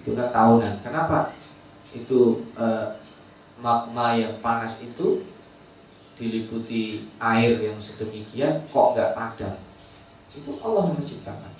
itu 0.01 0.17
kan 0.17 0.29
tahunan. 0.33 0.81
Kenapa? 0.85 1.33
Itu 1.93 2.45
e, 2.57 2.67
magma 3.61 4.17
yang 4.17 4.41
panas 4.41 4.89
itu 4.89 5.25
diliputi 6.21 7.09
air 7.17 7.57
yang 7.65 7.81
sedemikian 7.81 8.61
kok 8.69 8.93
nggak 8.93 9.17
padam 9.17 9.57
itu 10.37 10.51
Allah 10.61 10.93
yang 10.93 10.97
menciptakan 11.01 11.53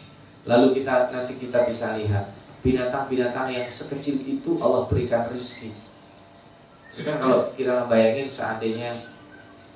lalu 0.45 0.67
kita 0.77 1.09
nanti 1.09 1.41
kita 1.41 1.65
bisa 1.65 1.97
lihat 1.97 2.29
binatang-binatang 2.61 3.49
yang 3.49 3.65
sekecil 3.65 4.21
itu 4.21 4.61
Allah 4.61 4.85
berikan 4.85 5.33
rezeki 5.33 5.73
kan 7.01 7.17
kalau 7.17 7.49
kita 7.57 7.89
bayangin 7.89 8.29
seandainya 8.29 8.93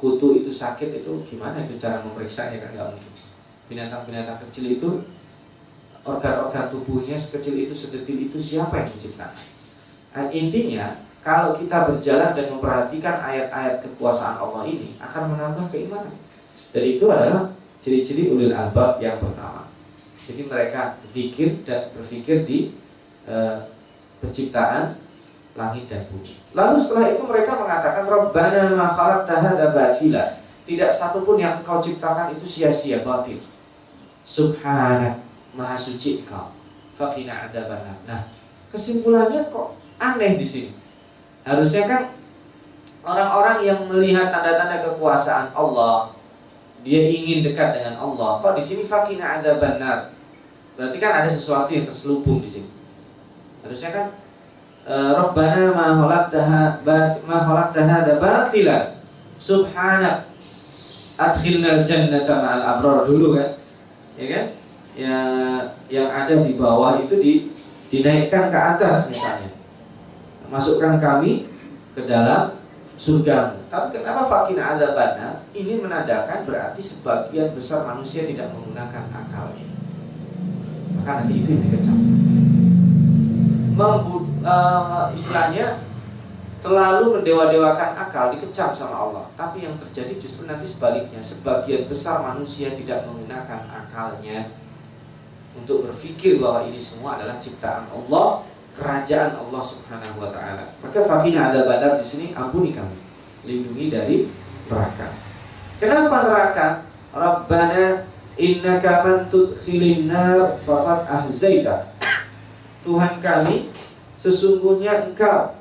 kutu 0.00 0.42
itu 0.42 0.50
sakit 0.50 1.02
itu 1.04 1.12
gimana 1.26 1.61
itu 1.62 1.78
cara 1.80 2.02
memeriksanya 2.02 2.61
kan 2.61 2.70
nggak 2.74 2.88
mungkin 2.92 3.14
binatang-binatang 3.70 4.38
kecil 4.48 4.64
itu 4.76 4.90
organ-organ 6.04 6.68
tubuhnya 6.68 7.16
sekecil 7.16 7.57
itu 7.57 7.72
sedetil 7.72 8.28
itu 8.28 8.37
siapa 8.37 8.85
yang 8.85 8.90
menciptakan 8.92 9.44
nah, 10.12 10.26
intinya 10.28 11.04
kalau 11.24 11.57
kita 11.57 11.88
berjalan 11.88 12.37
dan 12.37 12.52
memperhatikan 12.52 13.16
ayat-ayat 13.24 13.80
kekuasaan 13.80 14.44
Allah 14.44 14.68
ini 14.68 15.00
akan 15.00 15.33
menambah 15.33 15.72
keimanan. 15.72 16.12
Dan 16.68 16.85
itu 16.85 17.09
adalah 17.09 17.48
ciri-ciri 17.80 18.28
ulil 18.28 18.52
albab 18.52 19.00
yang 19.00 19.16
pertama. 19.16 19.64
Jadi 20.20 20.44
mereka 20.44 21.00
zikir 21.16 21.64
dan 21.64 21.88
berpikir 21.96 22.44
di 22.44 22.76
e, 23.24 23.37
penciptaan 24.20 25.00
langit 25.54 25.86
dan 25.86 26.02
bumi. 26.10 26.34
Lalu 26.54 26.76
setelah 26.82 27.14
itu 27.14 27.22
mereka 27.22 27.54
mengatakan 27.54 28.04
Rabbana 28.10 28.74
ma 28.74 28.90
khalaqta 28.90 29.70
batila. 29.70 30.24
Tidak 30.64 30.90
satu 30.90 31.22
pun 31.22 31.36
yang 31.38 31.60
kau 31.62 31.78
ciptakan 31.78 32.34
itu 32.34 32.44
sia-sia 32.48 33.04
batil. 33.04 33.38
Subhanak, 34.24 35.20
maha 35.54 35.76
suci 35.76 36.24
kau. 36.24 36.50
Faqina 36.94 37.46
adzabannar. 37.46 37.98
Nah, 38.06 38.22
kesimpulannya 38.72 39.50
kok 39.52 39.76
aneh 40.00 40.40
di 40.40 40.46
sini. 40.46 40.72
Harusnya 41.44 41.84
kan 41.84 42.02
orang-orang 43.04 43.58
yang 43.68 43.80
melihat 43.84 44.32
tanda-tanda 44.32 44.80
kekuasaan 44.80 45.52
Allah, 45.52 46.16
dia 46.80 47.04
ingin 47.04 47.44
dekat 47.44 47.76
dengan 47.76 48.00
Allah. 48.00 48.40
Kok 48.40 48.56
di 48.56 48.64
sini 48.64 48.88
fakina 48.88 49.40
ada 49.40 49.60
benar? 49.60 50.14
Berarti 50.74 50.96
kan 50.98 51.22
ada 51.22 51.30
sesuatu 51.30 51.70
yang 51.70 51.84
terselubung 51.84 52.40
di 52.40 52.48
sini. 52.48 52.70
Harusnya 53.60 53.90
kan 53.92 54.06
Rabbana 54.85 55.73
ma 55.73 55.87
khalaqtaha 55.97 56.85
ma 57.25 57.37
khalaqtaha 57.40 57.88
hadza 57.88 58.14
batila. 58.20 58.79
Subhanak 59.35 60.31
adkhilna 61.16 61.83
jannata 61.88 62.35
ma'al 62.44 62.62
abrar 62.62 63.09
dulu 63.09 63.37
kan. 63.37 63.57
Ya 64.20 64.27
kan? 64.29 64.44
Ya 64.94 65.18
yang 65.90 66.09
ada 66.12 66.38
di 66.44 66.55
bawah 66.55 67.01
itu 67.03 67.16
di 67.18 67.33
dinaikkan 67.90 68.51
ke 68.51 68.59
atas 68.59 69.11
misalnya 69.11 69.51
masukkan 70.53 71.03
kami 71.03 71.51
ke 71.94 72.07
dalam 72.07 72.59
surga. 72.94 73.59
Tapi 73.70 73.99
kenapa 73.99 74.31
fakina 74.31 74.79
adabana? 74.79 75.42
Ini 75.51 75.83
menandakan 75.83 76.47
berarti 76.47 76.79
sebagian 76.79 77.55
besar 77.59 77.83
manusia 77.83 78.23
tidak 78.27 78.55
menggunakan 78.55 79.05
akalnya. 79.11 79.66
Maka 80.94 81.11
nanti 81.23 81.35
itu 81.42 81.49
yang 81.59 81.62
dikecam. 81.66 81.99
Uh, 84.44 85.09
istilahnya 85.16 85.80
terlalu 86.61 87.20
mendewa-dewakan 87.20 87.96
akal 87.96 88.28
dikecam 88.28 88.76
sama 88.76 88.96
Allah. 89.09 89.24
Tapi 89.33 89.64
yang 89.64 89.76
terjadi 89.80 90.20
justru 90.20 90.44
nanti 90.44 90.68
sebaliknya. 90.68 91.24
Sebagian 91.24 91.88
besar 91.88 92.20
manusia 92.20 92.76
tidak 92.76 93.09
menggunakan 93.09 93.64
akalnya 93.72 94.52
untuk 95.57 95.88
berpikir 95.88 96.42
bahwa 96.42 96.68
ini 96.68 96.76
semua 96.76 97.16
adalah 97.16 97.40
ciptaan 97.40 97.88
Allah 97.88 98.44
kerajaan 98.74 99.38
Allah 99.38 99.62
Subhanahu 99.62 100.18
wa 100.18 100.30
taala. 100.35 100.74
Maka 100.83 100.98
fakina 101.07 101.54
ada 101.54 101.64
badar 101.64 101.96
di 101.96 102.07
sini 102.07 102.26
ampuni 102.35 102.74
kami. 102.74 102.98
Lindungi 103.46 103.87
dari 103.88 104.16
neraka. 104.66 105.14
Kenapa 105.78 106.16
neraka? 106.26 106.68
Rabbana 107.14 108.02
innaka 108.35 108.92
man 109.07 109.18
tudkhilin 109.30 110.11
nar 110.11 110.59
faqad 110.66 111.07
ahzaita. 111.07 111.94
Tuhan 112.83 113.22
kami, 113.22 113.70
sesungguhnya 114.24 115.12
Engkau 115.12 115.52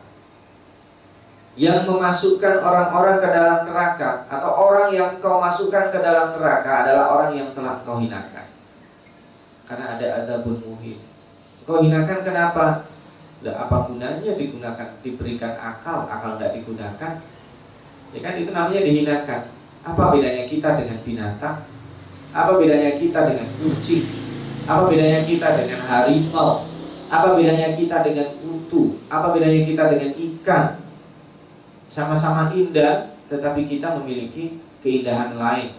yang 1.60 1.84
memasukkan 1.84 2.63
orang-orang 2.63 3.19
ke 3.19 3.28
dalam 3.28 3.60
neraka 3.67 4.26
atau 4.32 4.52
orang 4.56 4.89
yang 4.95 5.19
kau 5.19 5.38
masukkan 5.38 5.91
ke 5.91 5.99
dalam 5.99 6.34
neraka 6.34 6.88
adalah 6.88 7.06
orang 7.13 7.32
yang 7.36 7.52
telah 7.52 7.84
kau 7.84 7.99
hinakan. 7.99 8.47
Karena 9.67 9.99
ada 9.99 10.08
adabun 10.23 10.63
muhin. 10.63 10.97
Kau 11.67 11.84
hinakan 11.84 12.23
kenapa? 12.23 12.88
Lah 13.43 13.56
apa 13.67 13.76
gunanya 13.91 14.32
digunakan 14.34 14.88
diberikan 15.04 15.60
akal, 15.60 16.08
akal 16.08 16.39
tidak 16.39 16.58
digunakan? 16.63 17.19
Ya 18.15 18.19
kan 18.23 18.34
itu 18.39 18.49
namanya 18.56 18.82
dihinakan. 18.82 19.41
Apa 19.84 20.15
bedanya 20.15 20.47
kita 20.47 20.80
dengan 20.80 20.97
binatang? 21.04 21.67
Apa 22.32 22.56
bedanya 22.56 22.95
kita 22.95 23.19
dengan 23.28 23.47
kucing? 23.60 24.08
Apa 24.65 24.88
bedanya 24.88 25.21
kita 25.28 25.47
dengan 25.60 25.84
harimau? 25.86 26.73
Apa 27.13 27.38
bedanya 27.38 27.78
kita 27.78 28.02
dengan 28.02 28.34
kutu? 28.41 28.97
Apa 29.06 29.38
bedanya 29.38 29.62
kita 29.62 29.84
dengan 29.93 30.12
ikan? 30.17 30.82
Sama-sama 31.93 32.49
indah, 32.58 33.13
tetapi 33.30 33.69
kita 33.69 34.02
memiliki 34.02 34.58
keindahan 34.82 35.38
lain, 35.38 35.78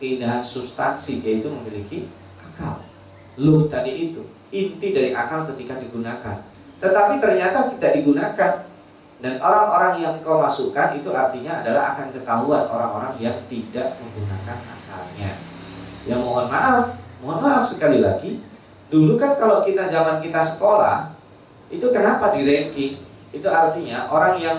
keindahan 0.00 0.40
substansi 0.40 1.20
yaitu 1.20 1.52
memiliki 1.52 2.08
akal. 2.40 2.80
Lu 3.36 3.68
tadi 3.68 4.08
itu 4.08 4.24
inti 4.48 4.96
dari 4.96 5.12
akal 5.12 5.44
ketika 5.52 5.76
digunakan 5.76 6.54
tetapi 6.84 7.16
ternyata 7.16 7.72
tidak 7.72 7.92
digunakan 7.96 8.52
dan 9.24 9.34
orang-orang 9.40 10.04
yang 10.04 10.14
kau 10.20 10.36
masukkan 10.42 10.92
itu 10.92 11.08
artinya 11.16 11.64
adalah 11.64 11.96
akan 11.96 12.12
ketahuan 12.12 12.68
orang-orang 12.68 13.16
yang 13.16 13.36
tidak 13.48 13.96
menggunakan 13.96 14.58
akalnya. 14.68 15.40
Yang 16.04 16.20
mohon 16.20 16.46
maaf, 16.52 17.00
mohon 17.24 17.40
maaf 17.40 17.64
sekali 17.64 18.04
lagi, 18.04 18.44
Dulu 18.92 19.16
kan 19.16 19.36
kalau 19.40 19.64
kita 19.64 19.88
zaman 19.88 20.20
kita 20.20 20.40
sekolah, 20.44 21.14
itu 21.72 21.86
kenapa 21.90 22.36
di 22.36 22.44
ranking? 22.44 22.94
Itu 23.34 23.48
artinya 23.50 24.06
orang 24.12 24.38
yang 24.38 24.58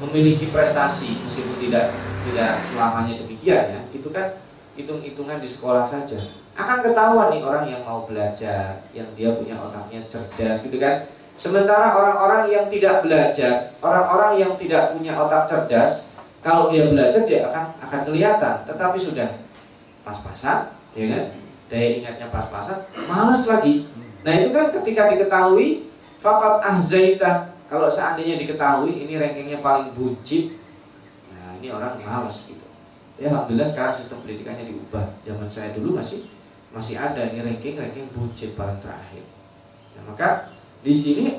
memiliki 0.00 0.48
prestasi 0.52 1.20
meskipun 1.24 1.56
tidak 1.68 1.92
tidak 2.28 2.60
selamanya 2.60 3.20
demikian 3.20 3.64
ya. 3.76 3.80
Itu 3.92 4.08
kan 4.12 4.40
hitung-hitungan 4.76 5.40
di 5.40 5.48
sekolah 5.48 5.84
saja. 5.84 6.16
Akan 6.56 6.80
ketahuan 6.80 7.36
nih 7.36 7.44
orang 7.44 7.68
yang 7.68 7.84
mau 7.84 8.08
belajar, 8.08 8.80
yang 8.96 9.08
dia 9.12 9.36
punya 9.36 9.60
otaknya 9.60 10.00
cerdas 10.08 10.64
gitu 10.68 10.80
kan. 10.80 11.04
Sementara 11.36 11.92
orang-orang 11.92 12.48
yang 12.48 12.64
tidak 12.72 13.04
belajar, 13.04 13.76
orang-orang 13.84 14.40
yang 14.40 14.52
tidak 14.56 14.96
punya 14.96 15.12
otak 15.20 15.44
cerdas, 15.44 16.16
kalau 16.40 16.72
dia 16.72 16.88
belajar 16.88 17.28
dia 17.28 17.44
akan 17.52 17.76
akan 17.84 18.00
kelihatan, 18.08 18.64
tetapi 18.64 18.96
sudah 18.96 19.28
pas-pasan, 20.00 20.72
ya 20.96 21.06
kan? 21.12 21.24
Daya 21.66 21.98
ingatnya 21.98 22.30
pas-pasan, 22.30 22.78
males 23.10 23.42
lagi. 23.50 23.90
Nah 24.22 24.32
itu 24.38 24.54
kan 24.54 24.70
ketika 24.70 25.10
diketahui, 25.10 25.90
fakat 26.22 26.62
ahzaita, 26.62 27.50
kalau 27.66 27.90
seandainya 27.90 28.38
diketahui 28.38 29.06
ini 29.06 29.18
rankingnya 29.18 29.58
paling 29.58 29.90
buncit, 29.98 30.54
nah 31.34 31.58
ini 31.58 31.74
orang 31.74 31.98
males 31.98 32.54
gitu. 32.54 32.66
Ya 33.18 33.34
alhamdulillah 33.34 33.66
sekarang 33.66 33.94
sistem 33.98 34.22
pendidikannya 34.22 34.70
diubah. 34.70 35.18
Zaman 35.26 35.48
saya 35.50 35.74
dulu 35.74 35.98
masih 35.98 36.30
masih 36.70 37.00
ada 37.00 37.26
ini 37.26 37.42
ranking 37.42 37.74
ranking 37.74 38.06
buncit 38.14 38.54
paling 38.54 38.78
terakhir. 38.78 39.24
Nah, 39.96 40.12
maka 40.12 40.52
di 40.84 40.92
sini 40.94 41.34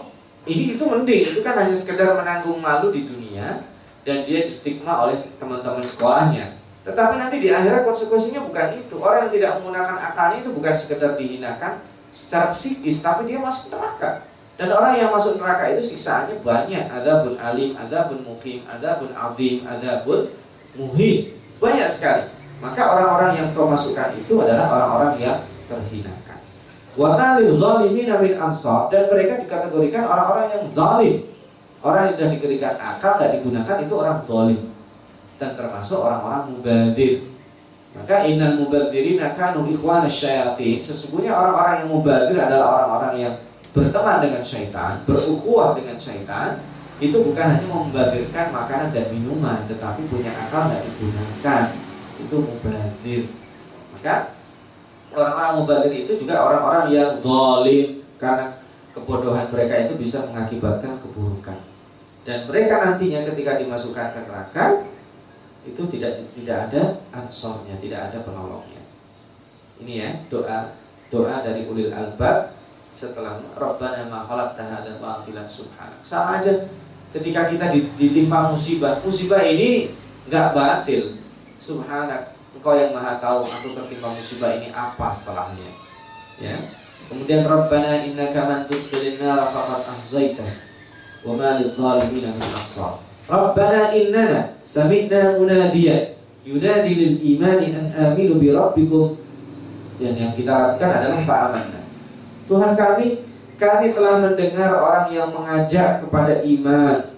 ini 0.49 0.75
itu 0.75 0.83
mending 0.83 1.37
itu 1.37 1.39
kan 1.45 1.55
hanya 1.55 1.75
sekedar 1.77 2.17
menanggung 2.17 2.59
malu 2.59 2.89
di 2.89 3.05
dunia 3.05 3.63
dan 4.03 4.25
dia 4.25 4.43
distigma 4.43 5.05
oleh 5.05 5.19
teman-teman 5.37 5.85
sekolahnya 5.85 6.56
tetapi 6.87 7.19
nanti 7.19 7.43
di 7.43 7.51
akhirat 7.51 7.83
konsekuensinya 7.83 8.47
bukan 8.47 8.79
itu. 8.79 8.95
Orang 8.95 9.27
yang 9.27 9.31
tidak 9.35 9.51
menggunakan 9.59 9.97
akalnya 9.99 10.39
itu 10.39 10.55
bukan 10.55 10.71
sekedar 10.79 11.19
dihinakan 11.19 11.83
secara 12.15 12.55
psikis 12.55 13.03
tapi 13.03 13.27
dia 13.27 13.43
masuk 13.43 13.75
neraka. 13.75 14.23
Dan 14.55 14.71
orang 14.71 14.95
yang 14.95 15.11
masuk 15.11 15.35
neraka 15.35 15.67
itu 15.75 15.83
siksaannya 15.83 16.39
banyak. 16.39 16.87
Ada 16.87 17.27
pun 17.27 17.35
alim 17.43 17.75
ada 17.75 18.07
pun 18.07 18.23
mukim 18.23 18.63
ada 18.71 19.03
pun 19.03 19.11
azim 19.11 19.67
ada 19.67 20.07
pun 20.07 20.31
muhim. 20.79 21.35
Banyak 21.59 21.89
sekali. 21.91 22.31
Maka 22.63 22.81
orang-orang 22.87 23.31
yang 23.35 23.47
kau 23.51 23.67
masukkan 23.67 24.15
itu 24.15 24.33
adalah 24.39 24.71
orang-orang 24.71 25.13
yang 25.19 25.37
terhina 25.67 26.15
Wa 26.97 27.13
zalimin 27.37 28.09
min 28.09 28.33
ansar. 28.39 28.87
Dan 28.89 29.11
mereka 29.11 29.43
dikategorikan 29.43 30.07
orang-orang 30.07 30.55
yang 30.55 30.63
zalim. 30.63 31.27
Orang 31.83 32.09
yang 32.09 32.13
sudah 32.15 32.29
diberikan 32.31 32.73
akal 32.79 33.19
tidak 33.19 33.37
digunakan 33.37 33.77
itu 33.83 33.93
orang 33.93 34.17
zalim 34.23 34.76
dan 35.37 35.53
termasuk 35.53 36.01
orang-orang 36.01 36.53
mubadir. 36.53 37.25
Maka 37.97 38.29
innal 38.29 38.61
mubadzirina 38.61 39.33
kanu 39.33 39.65
ikhwana 39.73 40.05
syayatin. 40.05 40.85
Sesungguhnya 40.85 41.33
orang-orang 41.33 41.75
yang 41.81 41.89
mubadir 41.89 42.37
adalah 42.37 42.67
orang-orang 42.77 43.13
yang 43.17 43.33
berteman 43.73 44.21
dengan 44.21 44.43
syaitan, 44.45 45.01
berukhuwah 45.05 45.73
dengan 45.73 45.97
syaitan, 45.97 46.61
itu 46.97 47.13
bukan 47.13 47.45
hanya 47.57 47.67
membadirkan 47.69 48.49
makanan 48.49 48.89
dan 48.89 49.05
minuman, 49.13 49.65
tetapi 49.69 50.05
punya 50.09 50.33
akal 50.33 50.69
tidak 50.69 50.85
digunakan. 50.89 51.63
Itu 52.17 52.35
mubadir. 52.41 53.23
Maka 53.93 54.15
orang-orang 55.13 55.53
mubadir 55.61 55.93
itu 55.93 56.13
juga 56.21 56.41
orang-orang 56.41 56.85
yang 56.93 57.11
zalim 57.21 58.01
karena 58.17 58.57
kebodohan 58.97 59.45
mereka 59.53 59.73
itu 59.89 59.93
bisa 59.97 60.25
mengakibatkan 60.29 60.97
keburukan. 61.01 61.61
Dan 62.25 62.49
mereka 62.49 62.75
nantinya 62.81 63.23
ketika 63.29 63.61
dimasukkan 63.61 64.07
ke 64.11 64.19
neraka 64.25 64.65
itu 65.67 65.81
tidak 65.91 66.23
tidak 66.31 66.57
ada 66.71 66.81
ansornya, 67.11 67.75
tidak 67.83 68.11
ada 68.11 68.17
penolongnya. 68.23 68.81
Ini 69.83 69.93
ya 69.99 70.09
doa 70.31 70.71
doa 71.11 71.35
dari 71.43 71.67
ulil 71.67 71.91
albab 71.91 72.55
setelah 72.97 73.37
Rabbana 73.53 74.09
ma 74.09 74.25
khalaqta 74.25 74.63
hadza 74.63 74.97
batilan 74.97 75.45
subhanak. 75.45 76.01
Sama 76.01 76.39
aja 76.39 76.71
ketika 77.11 77.51
kita 77.51 77.75
ditimpa 77.99 78.49
musibah, 78.49 78.97
musibah 79.03 79.43
ini 79.43 79.91
nggak 80.31 80.55
batil. 80.55 81.19
Subhanak 81.57 82.37
Engkau 82.57 82.73
yang 82.73 82.89
maha 82.89 83.21
tahu 83.21 83.45
aku 83.45 83.77
tertimpa 83.77 84.09
musibah 84.09 84.57
ini 84.57 84.73
apa 84.73 85.13
setelahnya. 85.13 85.69
Ya. 86.41 86.57
Kemudian 87.05 87.45
Rabbana 87.45 88.01
innaka 88.01 88.49
man 88.49 88.65
tudkhilin 88.65 89.21
nar 89.21 89.45
faqad 89.45 89.85
ahzaita 89.85 90.43
wa 91.21 91.37
ma 91.37 91.61
lidh-dhalimin 91.61 92.33
min 92.33 92.49
ansar. 92.57 92.97
Rabbana 93.27 93.91
innana 93.91 94.55
sami'na 94.63 95.35
munadiyan. 95.35 96.15
Yunadi 96.47 96.91
lil 96.95 97.15
imani 97.35 97.75
an 97.75 97.91
aminu 97.91 98.39
bi 98.39 98.55
rabbikum. 98.55 99.19
Dan 99.99 100.15
yang 100.15 100.31
kita 100.31 100.55
lakukan 100.55 100.91
adalah 101.03 101.19
fa'amanna. 101.27 101.81
Tuhan 102.47 102.71
kami, 102.79 103.07
kami 103.59 103.87
telah 103.91 104.23
mendengar 104.23 104.79
orang 104.79 105.11
yang 105.11 105.35
mengajak 105.35 106.07
kepada 106.07 106.39
iman. 106.39 107.11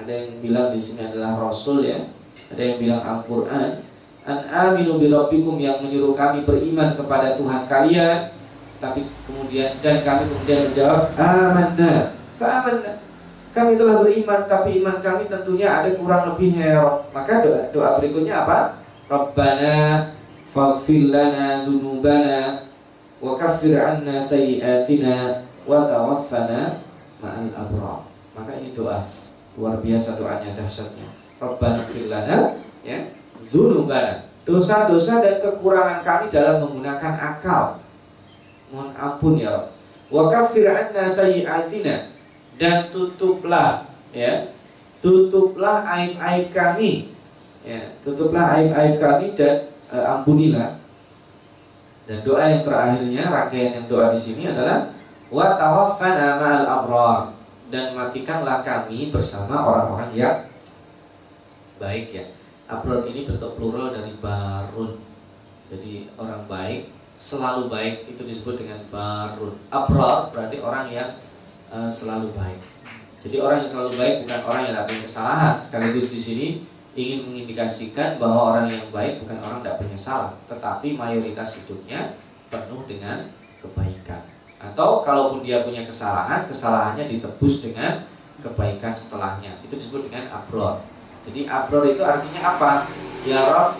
Ada 0.00 0.12
yang 0.16 0.40
bilang 0.40 0.72
di 0.72 0.80
sini 0.80 1.12
adalah 1.12 1.36
Rasul 1.36 1.84
ya, 1.84 2.08
ada 2.48 2.62
yang 2.64 2.80
bilang 2.80 3.04
Al-Quran. 3.04 3.84
An 4.24 4.38
aminu 4.48 4.96
birabbikum 4.96 5.60
yang 5.60 5.84
menyuruh 5.84 6.16
kami 6.16 6.48
beriman 6.48 6.96
kepada 6.96 7.36
Tuhan 7.36 7.68
kalian. 7.68 8.32
Tapi 8.80 9.04
kemudian 9.28 9.76
dan 9.84 10.00
kami 10.00 10.24
kemudian 10.24 10.72
menjawab 10.72 11.12
amanna. 11.20 12.16
Fa 12.40 12.64
amanna 12.64 13.09
kami 13.50 13.74
telah 13.74 13.98
beriman 13.98 14.46
tapi 14.46 14.78
iman 14.78 15.02
kami 15.02 15.26
tentunya 15.26 15.68
ada 15.82 15.90
kurang 15.98 16.34
lebihnya 16.34 16.64
ya 16.70 16.78
Rob. 16.86 17.10
Maka 17.10 17.42
doa 17.42 17.62
doa 17.74 17.98
berikutnya 17.98 18.46
apa? 18.46 18.78
Rabbana 19.10 20.06
faghfir 20.54 21.10
lana 21.10 21.66
dzunubana 21.66 22.62
wa 23.18 23.34
kaffir 23.34 23.74
'anna 23.74 24.22
sayyi'atina 24.22 25.42
wa 25.66 25.82
tawaffana 25.82 26.78
ma'al 27.18 27.50
abrar. 27.50 28.06
Maka 28.38 28.50
ini 28.62 28.70
doa. 28.70 29.02
Luar 29.58 29.82
biasa 29.82 30.14
doanya 30.14 30.54
dahsyatnya. 30.54 31.10
Rabbana 31.42 31.82
fir 31.90 32.06
lana 32.06 32.54
ya 32.86 33.02
dzunubana 33.50 34.30
dosa-dosa 34.46 35.22
dan 35.26 35.42
kekurangan 35.42 36.06
kami 36.06 36.26
dalam 36.30 36.62
menggunakan 36.62 37.14
akal. 37.18 37.82
Mohon 38.70 38.90
ampun 38.94 39.34
ya 39.42 39.74
wa 40.10 40.26
kafir 40.30 40.66
anna 40.70 41.06
sayyi'atina 41.06 42.09
dan 42.60 42.92
tutuplah 42.92 43.88
ya. 44.12 44.52
Tutuplah 45.00 45.88
aib-aib 45.96 46.52
kami. 46.52 47.08
Ya 47.64 47.88
tutuplah 48.04 48.60
aib-aib 48.60 49.00
kami 49.00 49.32
dan 49.32 49.72
e, 49.88 49.96
ampunilah. 49.96 50.76
Dan 52.04 52.20
doa 52.20 52.44
yang 52.52 52.60
terakhirnya 52.68 53.24
rangkaian 53.32 53.80
yang 53.80 53.86
doa 53.88 54.12
di 54.12 54.20
sini 54.20 54.52
adalah 54.52 54.92
wa 55.32 55.56
tawaffana 55.56 56.36
ma'al 56.36 56.66
abrar. 56.68 57.20
Dan 57.72 57.96
matikanlah 57.96 58.60
kami 58.60 59.08
bersama 59.08 59.64
orang-orang 59.64 60.12
yang 60.12 60.36
baik 61.80 62.12
ya. 62.12 62.24
Abror 62.68 63.08
ini 63.08 63.24
bentuk 63.24 63.56
plural 63.56 63.90
dari 63.96 64.12
barun. 64.20 65.00
Jadi 65.72 66.12
orang 66.20 66.44
baik 66.44 66.92
selalu 67.16 67.72
baik 67.72 68.04
itu 68.10 68.20
disebut 68.20 68.60
dengan 68.60 68.84
barun. 68.92 69.56
Abror 69.72 70.28
berarti 70.28 70.60
orang 70.60 70.86
yang 70.92 71.10
uh, 71.70 71.90
selalu 71.90 72.34
baik. 72.34 72.60
Jadi 73.20 73.36
orang 73.36 73.64
yang 73.64 73.70
selalu 73.70 73.90
baik 74.00 74.14
bukan 74.24 74.40
orang 74.48 74.60
yang 74.66 74.74
tidak 74.80 75.04
kesalahan. 75.04 75.54
Sekaligus 75.60 76.08
di 76.12 76.20
sini 76.20 76.46
ingin 76.96 77.30
mengindikasikan 77.30 78.18
bahwa 78.18 78.54
orang 78.54 78.66
yang 78.72 78.84
baik 78.90 79.22
bukan 79.22 79.38
orang 79.40 79.62
tidak 79.62 79.76
punya 79.78 79.98
salah, 79.98 80.32
tetapi 80.50 80.98
mayoritas 80.98 81.62
hidupnya 81.62 82.16
penuh 82.50 82.82
dengan 82.88 83.30
kebaikan. 83.62 84.24
Atau 84.60 85.06
kalaupun 85.06 85.40
dia 85.46 85.64
punya 85.64 85.86
kesalahan, 85.86 86.44
kesalahannya 86.50 87.08
ditebus 87.08 87.64
dengan 87.64 88.04
kebaikan 88.40 88.96
setelahnya. 88.96 89.56
Itu 89.64 89.76
disebut 89.76 90.10
dengan 90.10 90.28
abror. 90.32 90.84
Jadi 91.28 91.44
abror 91.44 91.84
itu 91.84 92.00
artinya 92.00 92.56
apa? 92.56 92.88
Ya 93.28 93.52
Rob, 93.52 93.76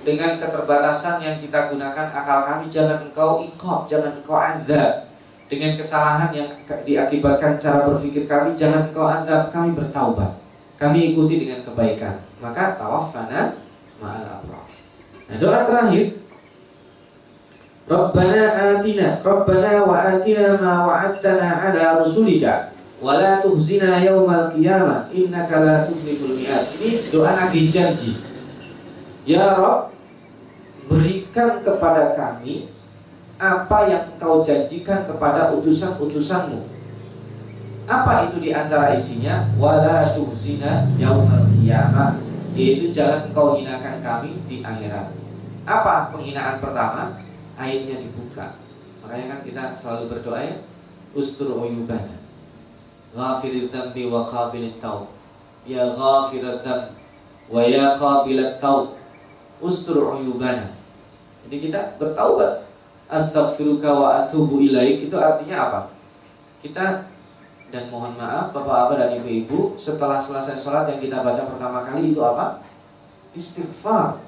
dengan 0.00 0.40
keterbatasan 0.40 1.20
yang 1.20 1.36
kita 1.36 1.68
gunakan 1.68 2.08
akal 2.08 2.48
kami 2.48 2.72
jangan 2.72 3.04
engkau 3.04 3.44
ikut, 3.44 3.80
jangan 3.92 4.16
engkau 4.16 4.36
anda 4.40 5.09
dengan 5.50 5.74
kesalahan 5.74 6.30
yang 6.30 6.48
diakibatkan 6.86 7.58
cara 7.58 7.90
berpikir 7.90 8.30
kami 8.30 8.54
jangan 8.54 8.86
engkau 8.86 9.02
anda 9.02 9.50
kami 9.50 9.74
bertaubat. 9.74 10.38
Kami 10.78 11.12
ikuti 11.12 11.42
dengan 11.44 11.66
kebaikan. 11.66 12.22
Maka 12.38 12.78
tawafana 12.78 13.58
ma'al 13.98 14.46
nah 15.28 15.36
doa 15.36 15.66
terakhir. 15.66 16.22
Rabbana 17.90 18.42
atina 18.78 19.18
Rabbana 19.18 19.82
wa 19.82 19.98
atina 19.98 20.54
ma 20.62 20.86
wa'adtana 20.86 21.48
ala 21.68 21.98
rusulika. 22.00 22.70
Wala 23.02 23.42
tuhzina 23.42 23.98
yaumal 24.00 24.54
qiyamah. 24.54 25.10
Innaka 25.10 25.66
la 25.66 25.76
tukhliful 25.84 26.38
mi'ad. 26.38 26.64
Ini 26.78 27.10
doa 27.10 27.34
nagih 27.34 27.66
janji. 27.68 28.22
Ya 29.26 29.58
Rob, 29.58 29.90
berikan 30.86 31.60
kepada 31.66 32.14
kami 32.14 32.70
apa 33.40 33.88
yang 33.88 34.04
kau 34.20 34.44
janjikan 34.44 35.08
kepada 35.08 35.56
utusan-utusanmu. 35.56 36.60
Apa 37.88 38.28
itu 38.28 38.36
di 38.44 38.52
antara 38.52 38.92
isinya? 38.92 39.48
Wala 39.56 40.12
tuhzina 40.12 40.84
yaumal 41.00 41.48
qiyamah. 41.56 42.20
Yaitu 42.52 42.92
jangan 42.92 43.32
kau 43.32 43.56
hinakan 43.56 44.04
kami 44.04 44.44
di 44.44 44.60
akhirat. 44.60 45.16
Apa 45.64 46.12
penghinaan 46.12 46.60
pertama? 46.60 47.16
Airnya 47.56 48.04
dibuka. 48.04 48.60
Makanya 49.00 49.26
kan 49.32 49.40
kita 49.40 49.62
selalu 49.72 50.12
berdoa 50.12 50.44
ya, 50.44 50.56
ustur 51.16 51.56
uyubana. 51.56 52.20
Ghafirid 53.16 53.72
dzambi 53.72 54.06
wa 54.12 54.28
qabilit 54.28 54.76
taub. 54.84 55.08
Ya 55.64 55.88
ghafirid 55.96 56.60
dzambi 56.60 56.92
wa 57.48 57.62
ya 57.64 57.96
qabilat 57.96 58.60
taub. 58.60 59.00
Ustur 59.64 60.20
uyubana. 60.20 60.76
Jadi 61.48 61.56
kita 61.56 61.96
bertaubat. 61.96 62.69
Astaghfiruka 63.10 63.90
wa 63.90 64.22
atubu 64.22 64.62
ilaik 64.62 65.10
itu 65.10 65.16
artinya 65.18 65.66
apa? 65.66 65.80
Kita 66.62 67.10
dan 67.74 67.90
mohon 67.90 68.14
maaf 68.14 68.54
bapak-bapak 68.54 69.02
dan 69.02 69.10
ibu-ibu 69.18 69.74
setelah 69.74 70.22
selesai 70.22 70.54
sholat 70.54 70.86
yang 70.94 71.02
kita 71.02 71.18
baca 71.18 71.42
pertama 71.42 71.82
kali 71.82 72.14
itu 72.14 72.22
apa? 72.22 72.62
Istighfar. 73.34 74.22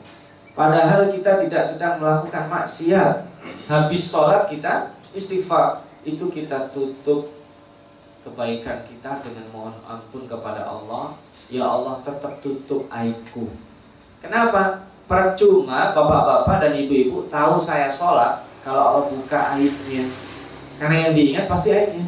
Padahal 0.58 1.14
kita 1.14 1.46
tidak 1.46 1.62
sedang 1.62 2.02
melakukan 2.02 2.50
maksiat. 2.50 3.22
Habis 3.70 4.02
sholat 4.10 4.50
kita 4.50 4.90
istighfar. 5.14 5.86
Itu 6.02 6.26
kita 6.34 6.74
tutup 6.74 7.30
kebaikan 8.26 8.82
kita 8.90 9.22
dengan 9.22 9.46
mohon 9.54 9.74
ampun 9.86 10.26
kepada 10.26 10.66
Allah. 10.66 11.14
Ya 11.46 11.70
Allah 11.70 12.02
tetap 12.02 12.42
tutup 12.42 12.90
aibku. 12.90 13.46
Kenapa? 14.18 14.90
Percuma 15.06 15.94
bapak-bapak 15.94 16.66
dan 16.66 16.72
ibu-ibu 16.78 17.30
tahu 17.30 17.62
saya 17.62 17.86
sholat 17.86 18.51
kalau 18.62 18.82
Allah 18.82 19.04
buka 19.10 19.58
aibnya. 19.58 20.06
Karena 20.78 20.96
yang 21.10 21.12
diingat 21.14 21.46
pasti 21.50 21.74
aibnya. 21.74 22.06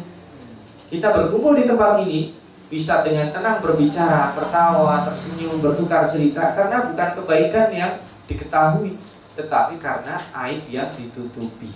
Kita 0.87 1.11
berkumpul 1.11 1.59
di 1.59 1.67
tempat 1.67 2.01
ini 2.07 2.35
bisa 2.71 3.03
dengan 3.05 3.29
tenang 3.29 3.61
berbicara, 3.61 4.33
tertawa, 4.33 5.05
tersenyum, 5.05 5.61
bertukar 5.61 6.07
cerita 6.09 6.55
karena 6.55 6.89
bukan 6.89 7.09
kebaikan 7.21 7.67
yang 7.69 7.93
diketahui, 8.25 8.97
tetapi 9.37 9.77
karena 9.77 10.17
aib 10.47 10.63
yang 10.71 10.89
ditutupi. 10.95 11.69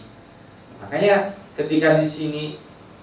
Makanya 0.79 1.35
ketika 1.59 1.99
di 1.99 2.07
sini 2.07 2.43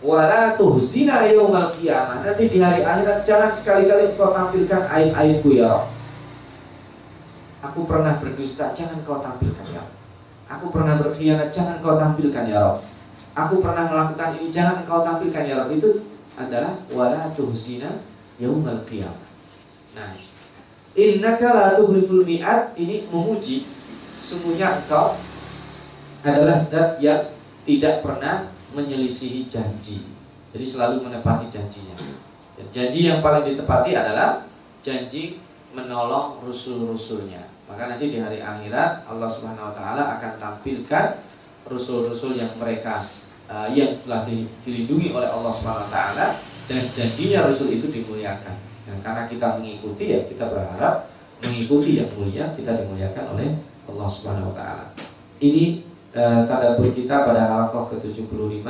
wala 0.01 0.57
tuhzina 0.57 1.25
yaumal 1.29 1.73
qiyamah 1.77 2.25
nanti 2.25 2.53
di 2.53 2.59
hari 2.61 2.85
akhirat 2.85 3.25
jangan 3.25 3.49
sekali-kali 3.49 4.13
kau 4.17 4.33
tampilkan 4.33 4.85
aib-aibku 4.93 5.57
ya 5.57 5.89
Aku 7.65 7.89
pernah 7.89 8.15
berdusta, 8.21 8.71
jangan 8.77 9.01
kau 9.03 9.19
tampilkan 9.19 9.67
ya 9.73 9.83
Aku 10.47 10.71
pernah 10.71 10.95
berkhianat, 11.03 11.51
jangan 11.51 11.83
kau 11.83 11.99
tampilkan 11.99 12.47
ya 12.47 12.63
Rob. 12.63 12.79
Aku 13.35 13.59
pernah 13.59 13.91
melakukan 13.91 14.39
ini, 14.39 14.49
jangan 14.55 14.87
kau 14.87 15.03
tampilkan 15.03 15.43
ya 15.43 15.59
Rob. 15.59 15.75
Itu 15.75 16.07
adalah 16.39 16.77
wala 16.93 17.35
tuhzina 17.35 17.91
yaumal 18.39 18.85
qiyamah. 18.87 19.27
Nah, 19.97 20.13
innaka 20.95 21.49
la 21.51 21.67
tuhliful 21.81 22.23
mi'at 22.23 22.77
ini 22.77 23.09
memuji 23.09 23.67
sungguhnya 24.17 24.85
engkau 24.85 25.17
adalah 26.27 26.67
zat 26.69 26.99
yang 26.99 27.33
tidak 27.63 28.03
pernah 28.03 28.51
menyelisihi 28.75 29.47
janji. 29.47 30.07
Jadi 30.55 30.65
selalu 30.65 31.07
menepati 31.07 31.47
janjinya. 31.51 31.97
Dan 32.57 32.67
janji 32.73 33.07
yang 33.07 33.21
paling 33.21 33.45
ditepati 33.45 33.93
adalah 33.93 34.47
janji 34.81 35.39
menolong 35.77 36.41
rusul-rusulnya. 36.43 37.46
Maka 37.67 37.83
nanti 37.91 38.15
di 38.15 38.19
hari 38.23 38.39
akhirat 38.39 39.11
Allah 39.11 39.27
Subhanahu 39.27 39.71
wa 39.71 39.75
taala 39.75 40.03
akan 40.19 40.33
tampilkan 40.39 41.19
rasul-rasul 41.67 42.39
yang 42.39 42.55
mereka 42.63 43.03
uh, 43.51 43.67
yang 43.75 43.91
telah 43.99 44.23
dilindungi 44.63 45.11
oleh 45.11 45.27
Allah 45.27 45.51
Subhanahu 45.51 45.91
wa 45.91 45.93
taala 45.93 46.27
dan 46.71 46.83
janjinya 46.95 47.51
rasul 47.51 47.75
itu 47.75 47.91
dimuliakan. 47.91 48.55
Dan 48.87 49.03
karena 49.03 49.27
kita 49.27 49.59
mengikuti 49.59 50.15
ya 50.15 50.23
kita 50.31 50.47
berharap 50.47 51.11
mengikuti 51.43 51.99
yang 51.99 52.11
mulia 52.15 52.55
kita 52.55 52.87
dimuliakan 52.87 53.35
oleh 53.35 53.51
Allah 53.91 54.09
Subhanahu 54.09 54.55
wa 54.55 54.57
taala. 54.57 54.87
Ini 55.43 55.83
uh, 56.15 56.47
kita 56.95 57.17
pada 57.27 57.43
halakoh 57.51 57.91
ke-75 57.91 58.67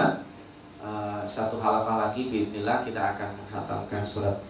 uh, 0.83 1.23
satu 1.29 1.61
halakah 1.61 2.09
lagi 2.09 2.33
bismillah 2.33 2.81
kita 2.81 3.15
akan 3.15 3.29
menghatamkan 3.45 4.03
surat 4.09 4.41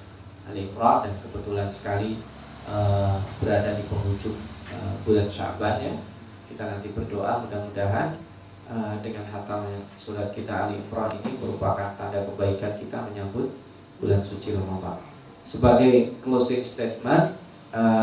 Al-Iqra 0.46 1.02
dan 1.02 1.12
kebetulan 1.18 1.68
sekali 1.68 2.14
uh, 2.66 3.18
berada 3.42 3.74
di 3.78 3.86
penghujung 3.86 4.38
uh, 4.74 4.94
bulan 5.06 5.30
Syaban 5.30 5.82
ya. 5.82 5.94
Kita 6.46 6.62
nanti 6.66 6.90
berdoa 6.94 7.42
mudah-mudahan 7.46 8.18
uh, 8.70 8.94
dengan 9.02 9.26
hatamnya 9.30 9.82
surat 9.98 10.30
kita 10.34 10.66
Ali 10.70 10.78
Imran 10.82 11.14
ini 11.22 11.38
merupakan 11.38 11.94
tanda 11.98 12.26
kebaikan 12.26 12.78
kita 12.78 13.06
menyambut 13.10 13.54
bulan 14.02 14.22
suci 14.22 14.54
Ramadan. 14.54 15.00
Sebagai 15.46 16.18
closing 16.26 16.66
statement, 16.66 17.38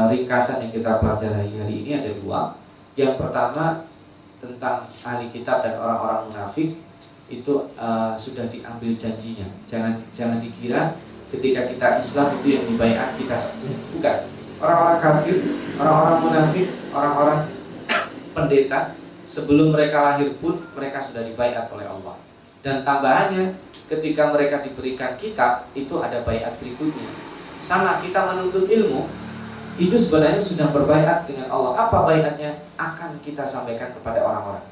ringkasan 0.07 0.63
yang 0.63 0.71
kita 0.71 1.03
pelajari 1.03 1.51
hari 1.59 1.75
ini 1.83 1.91
ada 1.99 2.11
dua. 2.23 2.55
Yang 2.95 3.19
pertama 3.19 3.83
tentang 4.39 4.87
ahli 5.03 5.27
kitab 5.27 5.59
dan 5.59 5.75
orang-orang 5.75 6.31
munafik 6.31 6.79
itu 7.27 7.53
sudah 8.15 8.45
diambil 8.47 8.95
janjinya. 8.95 9.43
Jangan 9.67 9.99
jangan 10.15 10.39
dikira 10.39 10.95
ketika 11.35 11.67
kita 11.67 11.87
Islam 11.99 12.27
itu 12.39 12.47
yang 12.55 12.63
dibayar 12.63 13.11
kita 13.19 13.35
bukan 13.91 14.17
orang-orang 14.61 14.99
kafir, 15.01 15.37
orang-orang 15.79 16.17
munafik, 16.21 16.67
orang-orang 16.93 17.39
pendeta 18.33 18.79
sebelum 19.29 19.73
mereka 19.73 19.97
lahir 20.13 20.29
pun 20.37 20.61
mereka 20.77 21.01
sudah 21.01 21.25
dibayar 21.25 21.65
oleh 21.73 21.87
Allah. 21.87 22.15
Dan 22.63 22.85
tambahannya 22.87 23.59
ketika 23.91 24.31
mereka 24.31 24.63
diberikan 24.63 25.19
kitab 25.19 25.67
itu 25.75 25.99
ada 25.99 26.23
bayat 26.23 26.55
berikutnya. 26.61 27.09
Sama 27.59 27.99
kita 28.03 28.33
menuntut 28.33 28.67
ilmu 28.67 29.07
itu 29.81 29.97
sebenarnya 29.97 30.39
sudah 30.39 30.69
berbayat 30.69 31.25
dengan 31.25 31.49
Allah. 31.49 31.73
Apa 31.75 32.05
bayatnya? 32.05 32.61
Akan 32.77 33.17
kita 33.25 33.43
sampaikan 33.43 33.89
kepada 33.91 34.21
orang-orang. 34.21 34.63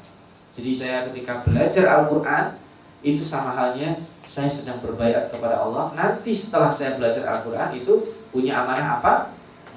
Jadi 0.52 0.70
saya 0.76 1.08
ketika 1.10 1.42
belajar 1.42 1.84
Al-Quran 1.88 2.60
itu 3.02 3.24
sama 3.24 3.56
halnya 3.56 3.98
saya 4.28 4.48
sedang 4.48 4.78
berbayat 4.78 5.32
kepada 5.32 5.58
Allah. 5.58 5.90
Nanti 5.98 6.30
setelah 6.32 6.70
saya 6.70 6.94
belajar 6.96 7.26
Al-Quran 7.26 7.76
itu 7.76 8.14
punya 8.30 8.62
amanah 8.62 9.02
apa? 9.02 9.14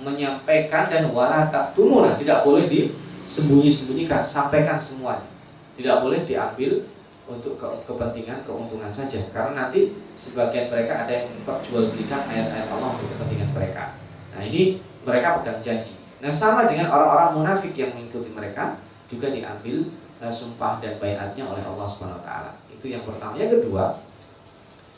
Menyampaikan 0.02 0.92
dan 0.92 1.08
wala 1.12 1.48
taktumuna 1.48 2.20
tidak 2.20 2.44
boleh 2.44 2.68
disembunyi-sembunyikan. 2.68 4.20
Sampaikan 4.26 4.76
semuanya. 4.76 5.28
Tidak 5.76 5.98
boleh 6.04 6.24
diambil 6.24 6.84
untuk 7.26 7.58
ke 7.58 7.68
kepentingan 7.88 8.44
keuntungan 8.44 8.92
saja. 8.92 9.20
Karena 9.32 9.68
nanti 9.68 9.96
sebagian 10.16 10.72
mereka 10.72 11.06
ada 11.06 11.12
yang 11.12 11.28
memperjualbelikan 11.32 12.28
ayat-ayat 12.28 12.68
Allah 12.72 12.90
untuk 12.96 13.08
kepentingan 13.16 13.50
mereka. 13.56 13.96
Nah 14.36 14.42
ini 14.44 14.84
mereka 15.04 15.40
pegang 15.42 15.60
janji. 15.64 15.96
Nah 16.20 16.32
sama 16.32 16.68
dengan 16.68 16.92
orang-orang 16.92 17.32
munafik 17.40 17.76
yang 17.76 17.92
mengikuti 17.96 18.32
mereka 18.32 18.80
juga 19.12 19.30
diambil 19.32 19.86
uh, 20.20 20.32
sumpah 20.32 20.80
dan 20.80 20.98
bayatnya 20.98 21.44
oleh 21.46 21.64
Allah 21.64 21.88
Subhanahu 21.88 22.24
taala. 22.24 22.56
Itu 22.72 22.88
yang 22.88 23.04
pertama. 23.04 23.36
Yang 23.36 23.62
kedua 23.62 24.00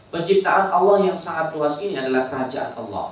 penciptaan 0.08 0.72
Allah 0.72 0.98
yang 1.04 1.18
sangat 1.20 1.52
luas 1.52 1.84
ini 1.84 2.00
adalah 2.00 2.32
kerajaan 2.32 2.72
Allah 2.80 3.12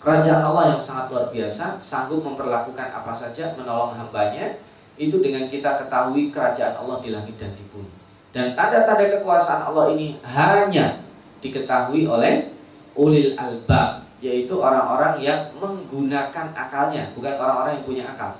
Kerajaan 0.00 0.40
Allah 0.40 0.72
yang 0.72 0.80
sangat 0.80 1.12
luar 1.12 1.28
biasa 1.28 1.76
sanggup 1.84 2.24
memperlakukan 2.24 2.88
apa 2.88 3.12
saja 3.12 3.52
menolong 3.52 3.92
hambanya 3.92 4.56
itu 4.96 5.20
dengan 5.20 5.44
kita 5.44 5.76
ketahui 5.76 6.32
kerajaan 6.32 6.80
Allah 6.80 7.04
di 7.04 7.12
langit 7.12 7.36
dan 7.36 7.52
di 7.52 7.60
bumi. 7.68 7.92
Dan 8.32 8.56
tanda-tanda 8.56 9.20
kekuasaan 9.20 9.68
Allah 9.68 9.92
ini 9.92 10.16
hanya 10.24 11.04
diketahui 11.44 12.08
oleh 12.08 12.48
ulil 12.96 13.36
albab, 13.36 14.08
yaitu 14.24 14.56
orang-orang 14.56 15.20
yang 15.20 15.52
menggunakan 15.60 16.48
akalnya, 16.56 17.12
bukan 17.12 17.36
orang-orang 17.36 17.76
yang 17.76 17.84
punya 17.84 18.04
akal. 18.08 18.32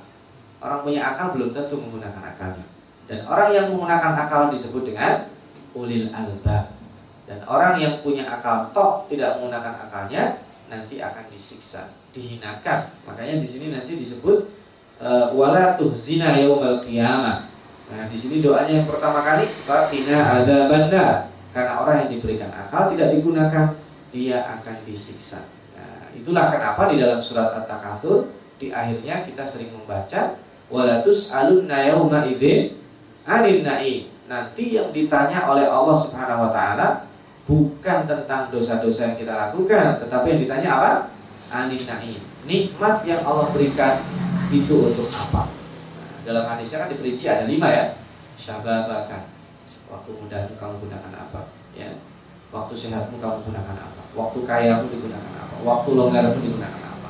Orang 0.65 0.81
punya 0.81 1.01
akal 1.13 1.37
belum 1.37 1.53
tentu 1.53 1.77
menggunakan 1.77 2.23
akalnya. 2.25 2.65
Dan 3.05 3.21
orang 3.29 3.53
yang 3.53 3.67
menggunakan 3.69 4.13
akal 4.17 4.49
disebut 4.49 4.89
dengan 4.89 5.29
ulil 5.77 6.09
albab. 6.09 6.73
Dan 7.29 7.45
orang 7.45 7.77
yang 7.77 8.01
punya 8.01 8.25
akal 8.33 8.73
toh 8.73 9.05
tidak 9.13 9.37
menggunakan 9.37 9.77
akalnya 9.89 10.41
nanti 10.71 11.03
akan 11.03 11.27
disiksa, 11.29 11.91
dihinakan. 12.15 12.95
Makanya 13.05 13.43
di 13.43 13.49
sini 13.49 13.75
nanti 13.75 13.99
disebut 13.99 14.47
uh, 15.03 15.35
wala 15.35 15.75
tuhzina 15.75 16.39
yaumal 16.39 16.79
qiyamah. 16.87 17.51
Nah, 17.91 18.07
di 18.07 18.15
sini 18.15 18.39
doanya 18.39 18.71
yang 18.71 18.87
pertama 18.87 19.27
kali 19.27 19.51
fatina 19.67 20.23
ada 20.23 20.71
banda 20.71 21.27
karena 21.51 21.73
orang 21.83 22.07
yang 22.07 22.11
diberikan 22.15 22.55
akal 22.55 22.95
tidak 22.95 23.19
digunakan 23.19 23.75
dia 24.15 24.47
akan 24.47 24.77
disiksa. 24.87 25.51
Nah, 25.75 26.15
itulah 26.15 26.55
kenapa 26.55 26.87
di 26.95 27.03
dalam 27.03 27.19
surat 27.19 27.51
At-Takatsur 27.51 28.31
di 28.63 28.71
akhirnya 28.71 29.27
kita 29.27 29.43
sering 29.43 29.75
membaca 29.75 30.39
walatus 30.71 31.35
alun 31.35 31.67
yauma 31.67 32.23
idzin 32.31 32.79
anin 33.27 33.67
na'i. 33.67 34.07
Nanti 34.31 34.79
yang 34.79 34.95
ditanya 34.95 35.51
oleh 35.51 35.67
Allah 35.67 35.97
Subhanahu 35.99 36.47
wa 36.47 36.51
taala 36.55 37.10
bukan 37.51 38.07
tentang 38.07 38.47
dosa-dosa 38.55 39.11
yang 39.11 39.17
kita 39.19 39.35
lakukan, 39.35 39.99
tetapi 39.99 40.27
yang 40.31 40.41
ditanya 40.47 40.71
apa? 40.79 40.93
Anin 41.51 41.83
naim. 41.83 42.23
Nikmat 42.47 43.03
yang 43.03 43.27
Allah 43.27 43.51
berikan 43.51 44.07
itu 44.55 44.77
untuk 44.79 45.11
apa? 45.11 45.51
Nah, 45.99 46.11
dalam 46.23 46.47
hadisnya 46.47 46.87
kan 46.87 46.89
diperinci 46.95 47.27
ada 47.27 47.51
lima 47.51 47.67
ya. 47.67 47.99
Syababaka. 48.39 49.27
Waktu 49.91 50.11
mudahmu 50.15 50.55
kamu 50.55 50.75
gunakan 50.87 51.13
apa? 51.27 51.51
Ya. 51.75 51.91
Waktu 52.55 52.75
sehatmu 52.79 53.19
kamu 53.19 53.43
gunakan 53.43 53.77
apa? 53.83 54.03
Waktu 54.15 54.39
kayamu 54.47 54.87
digunakan 54.87 55.35
apa? 55.35 55.55
Waktu 55.67 55.91
longgarmu 55.99 56.39
digunakan 56.39 56.83
apa? 56.87 57.09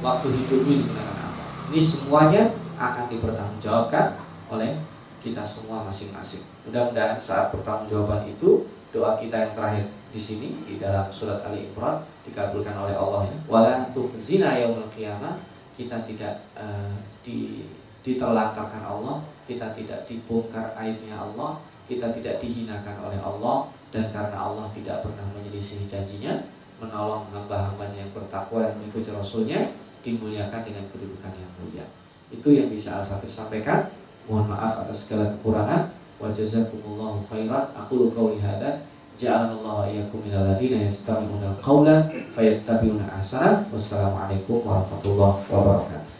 Waktu 0.00 0.26
hidupmu 0.40 0.72
digunakan 0.72 1.16
apa? 1.20 1.44
Ini 1.68 1.80
semuanya 1.84 2.42
akan 2.80 3.04
dipertanggungjawabkan 3.12 4.16
oleh 4.48 4.80
kita 5.20 5.44
semua 5.44 5.84
masing-masing. 5.84 6.48
Mudah-mudahan 6.64 7.20
saat 7.20 7.52
pertanggungjawaban 7.52 8.24
itu 8.32 8.64
doa 8.92 9.16
kita 9.16 9.48
yang 9.48 9.52
terakhir 9.56 9.86
di 10.12 10.20
sini 10.20 10.48
di 10.68 10.76
dalam 10.76 11.08
surat 11.08 11.40
Ali 11.48 11.64
Imran 11.64 12.04
dikabulkan 12.28 12.76
oleh 12.76 12.92
Allah. 12.92 13.24
Wala 13.48 13.88
zina 14.20 14.54
yaumil 14.60 14.92
qiyamah 14.92 15.40
kita 15.72 16.04
tidak 16.04 16.44
uh, 16.54 16.92
di 17.24 17.64
Allah, 18.20 19.18
kita 19.48 19.72
tidak 19.72 20.04
dibongkar 20.04 20.76
aibnya 20.76 21.16
Allah, 21.16 21.56
kita 21.88 22.12
tidak 22.12 22.42
dihinakan 22.42 22.96
oleh 23.08 23.20
Allah 23.22 23.70
dan 23.94 24.10
karena 24.10 24.36
Allah 24.36 24.66
tidak 24.74 25.06
pernah 25.06 25.26
menyelisih 25.32 25.86
janjinya 25.86 26.44
menolong 26.82 27.30
hamba-hambanya 27.30 28.02
yang 28.02 28.12
bertakwa 28.12 28.66
dan 28.66 28.74
mengikuti 28.82 29.14
Rasulnya 29.14 29.70
dimuliakan 30.02 30.66
dengan 30.66 30.84
kedudukan 30.90 31.30
yang 31.30 31.50
mulia. 31.62 31.86
Itu 32.34 32.50
yang 32.50 32.66
bisa 32.66 33.04
Al-Fatih 33.06 33.30
sampaikan. 33.30 33.86
Mohon 34.26 34.54
maaf 34.54 34.82
atas 34.82 35.06
segala 35.06 35.30
kekurangan. 35.38 35.94
Wa 36.22 36.30
jazakumullahu 36.30 37.26
khairan. 37.26 37.74
Aku 37.74 38.14
qauli 38.14 38.38
hadza. 38.38 38.86
Ja'alallahu 39.18 39.90
iyyakum 39.90 40.22
minal 40.22 40.54
ladzina 40.54 40.86
yastami'una 40.86 41.58
al-qawla 41.58 42.06
fayattabi'una 42.34 43.18
ahsana. 43.18 43.66
Wassalamualaikum 43.74 44.62
warahmatullahi 44.62 45.42
wabarakatuh. 45.50 46.11